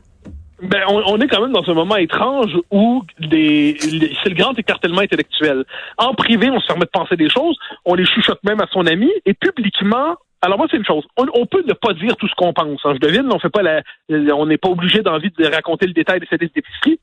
Ben, 0.60 0.82
on, 0.88 1.18
est 1.20 1.28
quand 1.28 1.40
même 1.40 1.52
dans 1.52 1.68
un 1.70 1.74
moment 1.74 1.96
étrange 1.96 2.52
où 2.72 3.04
c'est 3.20 3.28
le 3.30 4.34
grand 4.34 4.58
écartèlement 4.58 5.00
intellectuel. 5.00 5.64
En 5.98 6.14
privé, 6.14 6.50
on 6.50 6.58
se 6.58 6.66
permet 6.66 6.84
de 6.84 6.90
penser 6.90 7.16
des 7.16 7.28
choses, 7.28 7.56
on 7.84 7.94
les 7.94 8.04
chuchote 8.04 8.42
même 8.42 8.60
à 8.60 8.66
son 8.72 8.84
ami, 8.86 9.08
et 9.24 9.34
publiquement, 9.34 10.16
alors 10.42 10.58
moi, 10.58 10.66
c'est 10.68 10.76
une 10.76 10.84
chose. 10.84 11.04
On, 11.16 11.46
peut 11.46 11.62
ne 11.64 11.74
pas 11.74 11.92
dire 11.94 12.16
tout 12.16 12.26
ce 12.26 12.34
qu'on 12.34 12.52
pense. 12.52 12.80
Hein. 12.84 12.94
Je 12.94 12.98
devine, 12.98 13.28
on 13.32 13.38
fait 13.38 13.50
pas 13.50 13.62
la, 13.62 13.82
on 14.34 14.46
n'est 14.46 14.58
pas 14.58 14.68
obligé 14.68 15.00
d'envie 15.02 15.30
de 15.30 15.46
raconter 15.46 15.86
le 15.86 15.92
détail 15.92 16.18
des 16.18 16.26
services 16.26 16.52
d'épicerie. 16.52 16.98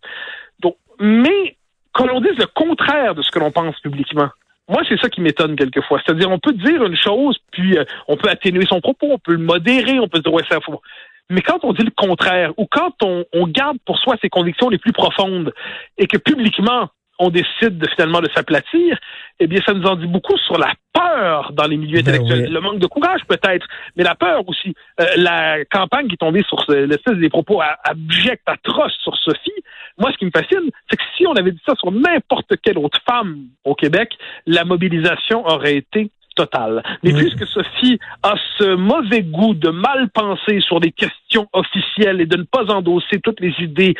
Donc, 0.59 0.75
mais 0.99 1.55
quand 1.93 2.07
on 2.13 2.19
dise 2.19 2.37
le 2.37 2.47
contraire 2.47 3.15
de 3.15 3.21
ce 3.21 3.31
que 3.31 3.39
l'on 3.39 3.51
pense 3.51 3.79
publiquement, 3.79 4.29
moi, 4.67 4.81
c'est 4.89 4.99
ça 4.99 5.09
qui 5.09 5.21
m'étonne 5.21 5.55
quelquefois. 5.55 6.01
C'est-à-dire, 6.03 6.29
on 6.29 6.39
peut 6.39 6.53
dire 6.53 6.83
une 6.83 6.97
chose, 6.97 7.37
puis 7.51 7.77
euh, 7.77 7.85
on 8.07 8.17
peut 8.17 8.29
atténuer 8.29 8.65
son 8.65 8.81
propos, 8.81 9.07
on 9.11 9.19
peut 9.19 9.33
le 9.33 9.37
modérer, 9.37 9.99
on 9.99 10.07
peut 10.07 10.17
se 10.17 10.23
dire, 10.23 10.33
ouais, 10.33 10.43
ça 10.49 10.59
faut. 10.59 10.81
Mais 11.29 11.41
quand 11.41 11.59
on 11.63 11.73
dit 11.73 11.83
le 11.83 11.91
contraire, 11.95 12.51
ou 12.57 12.67
quand 12.69 12.93
on, 13.03 13.25
on 13.33 13.47
garde 13.47 13.77
pour 13.85 13.97
soi 13.99 14.15
ses 14.21 14.29
convictions 14.29 14.69
les 14.69 14.77
plus 14.77 14.93
profondes, 14.93 15.53
et 15.97 16.07
que 16.07 16.17
publiquement, 16.17 16.89
on 17.19 17.29
décide 17.29 17.77
de, 17.77 17.87
finalement 17.89 18.21
de 18.21 18.29
s'aplatir, 18.35 18.97
eh 19.39 19.47
bien, 19.47 19.61
ça 19.65 19.73
nous 19.73 19.85
en 19.85 19.95
dit 19.95 20.07
beaucoup 20.07 20.37
sur 20.37 20.57
la 20.57 20.73
peur 20.93 21.51
dans 21.53 21.65
les 21.65 21.77
milieux 21.77 22.01
ben 22.01 22.13
intellectuels. 22.13 22.51
Le 22.51 22.59
manque 22.59 22.79
de 22.79 22.87
courage, 22.87 23.21
peut-être, 23.27 23.65
mais 23.95 24.03
la 24.03 24.15
peur 24.15 24.47
aussi. 24.47 24.73
Euh, 24.99 25.05
la 25.17 25.63
campagne 25.65 26.07
qui 26.07 26.13
est 26.13 26.17
tombée 26.17 26.43
sur 26.43 26.63
l'espèce 26.69 27.17
des 27.17 27.29
propos 27.29 27.61
abjects, 27.83 28.41
atroces 28.45 28.97
sur 29.01 29.15
Sophie, 29.17 29.51
moi, 29.97 30.11
ce 30.11 30.17
qui 30.17 30.25
me 30.25 30.31
fascine, 30.31 30.69
c'est 30.89 30.97
que 30.97 31.03
si 31.17 31.25
on 31.25 31.33
avait 31.33 31.51
dit 31.51 31.61
ça 31.65 31.73
sur 31.75 31.91
n'importe 31.91 32.53
quelle 32.61 32.77
autre 32.77 32.99
femme 33.07 33.45
au 33.63 33.75
Québec, 33.75 34.11
la 34.45 34.65
mobilisation 34.65 35.45
aurait 35.45 35.77
été 35.77 36.11
totale. 36.35 36.83
Mais 37.03 37.13
puisque 37.13 37.45
Sophie 37.47 37.99
a 38.23 38.35
ce 38.57 38.75
mauvais 38.75 39.23
goût 39.23 39.53
de 39.53 39.69
mal 39.69 40.09
penser 40.09 40.59
sur 40.59 40.79
des 40.79 40.91
questions 40.91 41.47
officielles 41.53 42.21
et 42.21 42.25
de 42.25 42.37
ne 42.37 42.43
pas 42.43 42.65
endosser 42.71 43.19
toutes 43.23 43.39
les 43.39 43.53
idées 43.59 43.95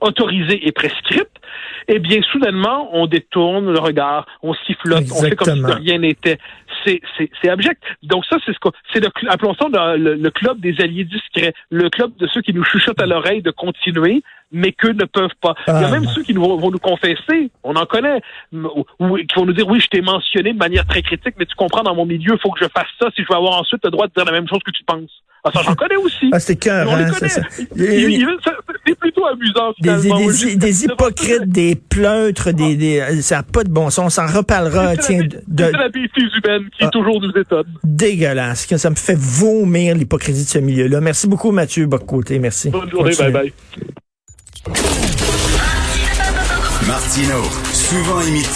autorisées 0.00 0.66
et 0.66 0.72
prescrites, 0.72 1.28
eh 1.88 1.98
bien, 1.98 2.20
soudainement, 2.30 2.88
on 2.92 3.06
détourne 3.06 3.72
le 3.72 3.78
regard, 3.78 4.26
on 4.42 4.54
sifflote, 4.54 5.04
on 5.12 5.22
fait 5.22 5.36
comme 5.36 5.66
si 5.66 5.74
rien 5.74 5.98
n'était. 5.98 6.38
C'est, 6.84 7.00
c'est, 7.40 7.48
abject. 7.48 7.80
Donc 8.02 8.24
ça, 8.24 8.38
c'est 8.44 8.52
ce 8.52 8.58
que 8.58 8.68
c'est 8.92 9.00
le, 9.00 9.08
appelons 9.28 9.54
ça 9.54 9.68
le, 9.96 10.14
le, 10.14 10.30
club 10.30 10.58
des 10.60 10.80
alliés 10.80 11.04
discrets, 11.04 11.54
le 11.70 11.88
club 11.90 12.16
de 12.16 12.26
ceux 12.26 12.40
qui 12.40 12.52
nous 12.52 12.64
chuchotent 12.64 13.00
à 13.00 13.06
l'oreille 13.06 13.42
de 13.42 13.52
continuer, 13.52 14.22
mais 14.52 14.72
qu'eux 14.72 14.92
ne 14.92 15.04
peuvent 15.04 15.30
pas. 15.40 15.54
Il 15.66 15.72
y 15.72 15.76
a 15.76 15.88
ah. 15.88 15.90
même 15.90 16.06
ceux 16.06 16.22
qui 16.22 16.34
nous, 16.34 16.42
vont 16.42 16.70
nous 16.70 16.78
confesser, 16.78 17.50
on 17.64 17.74
en 17.74 17.86
connaît, 17.86 18.20
ou, 18.52 19.16
qui 19.16 19.34
vont 19.34 19.46
nous 19.46 19.52
dire, 19.52 19.66
oui, 19.66 19.80
je 19.80 19.88
t'ai 19.88 20.02
mentionné 20.02 20.52
de 20.52 20.58
manière 20.58 20.86
très 20.86 21.02
critique, 21.02 21.34
mais 21.38 21.46
tu 21.46 21.54
comprends, 21.56 21.82
dans 21.82 21.94
mon 21.94 22.06
milieu, 22.06 22.34
il 22.34 22.40
faut 22.40 22.50
que 22.50 22.64
je 22.64 22.68
fasse 22.68 22.88
ça 23.00 23.08
si 23.14 23.22
je 23.22 23.28
veux 23.28 23.36
avoir 23.36 23.58
ensuite 23.58 23.84
le 23.84 23.90
droit 23.90 24.06
de 24.06 24.12
dire 24.14 24.24
la 24.24 24.32
même 24.32 24.48
chose 24.48 24.60
que 24.64 24.70
tu 24.70 24.84
penses. 24.84 25.22
Ah, 25.44 25.50
ça, 25.52 25.62
j'en 25.64 25.74
connais 25.74 25.96
aussi. 25.96 26.30
Ah, 26.30 26.38
c'est 26.38 26.54
cœur, 26.54 26.88
hein, 26.88 27.10
c'est 27.20 28.94
plutôt 28.96 29.26
amusant, 29.26 29.72
finalement. 29.74 30.18
Des, 30.18 30.46
des, 30.46 30.56
des 30.56 30.84
hypocrites, 30.84 31.48
des 31.48 31.74
pleutres, 31.74 32.52
des, 32.52 32.76
des, 32.76 33.22
ça 33.22 33.36
n'a 33.38 33.42
pas 33.42 33.64
de 33.64 33.70
bon 33.70 33.90
sens. 33.90 34.18
On 34.18 34.26
s'en 34.26 34.36
reparlera, 34.36 34.96
tiens. 34.96 35.26
de, 35.48 35.64
la 35.64 35.88
bêtise 35.88 36.30
humaine 36.44 36.68
qui 36.78 36.84
ah, 36.84 36.88
toujours 36.88 37.20
nous 37.20 37.32
étonne. 37.32 37.66
Dégueulasse. 37.82 38.66
Ça 38.76 38.90
me 38.90 38.94
fait 38.94 39.18
vomir 39.18 39.96
l'hypocrisie 39.96 40.44
de 40.44 40.48
ce 40.48 40.58
milieu-là. 40.58 41.00
Merci 41.00 41.26
beaucoup, 41.26 41.50
Mathieu 41.50 41.86
Boccoté. 41.86 42.38
Merci. 42.38 42.70
Bonne 42.70 42.90
journée. 42.90 43.12
Bye 43.18 43.32
bye. 43.32 43.52
Martino, 46.86 47.42
souvent 47.72 48.20
imité 48.20 48.48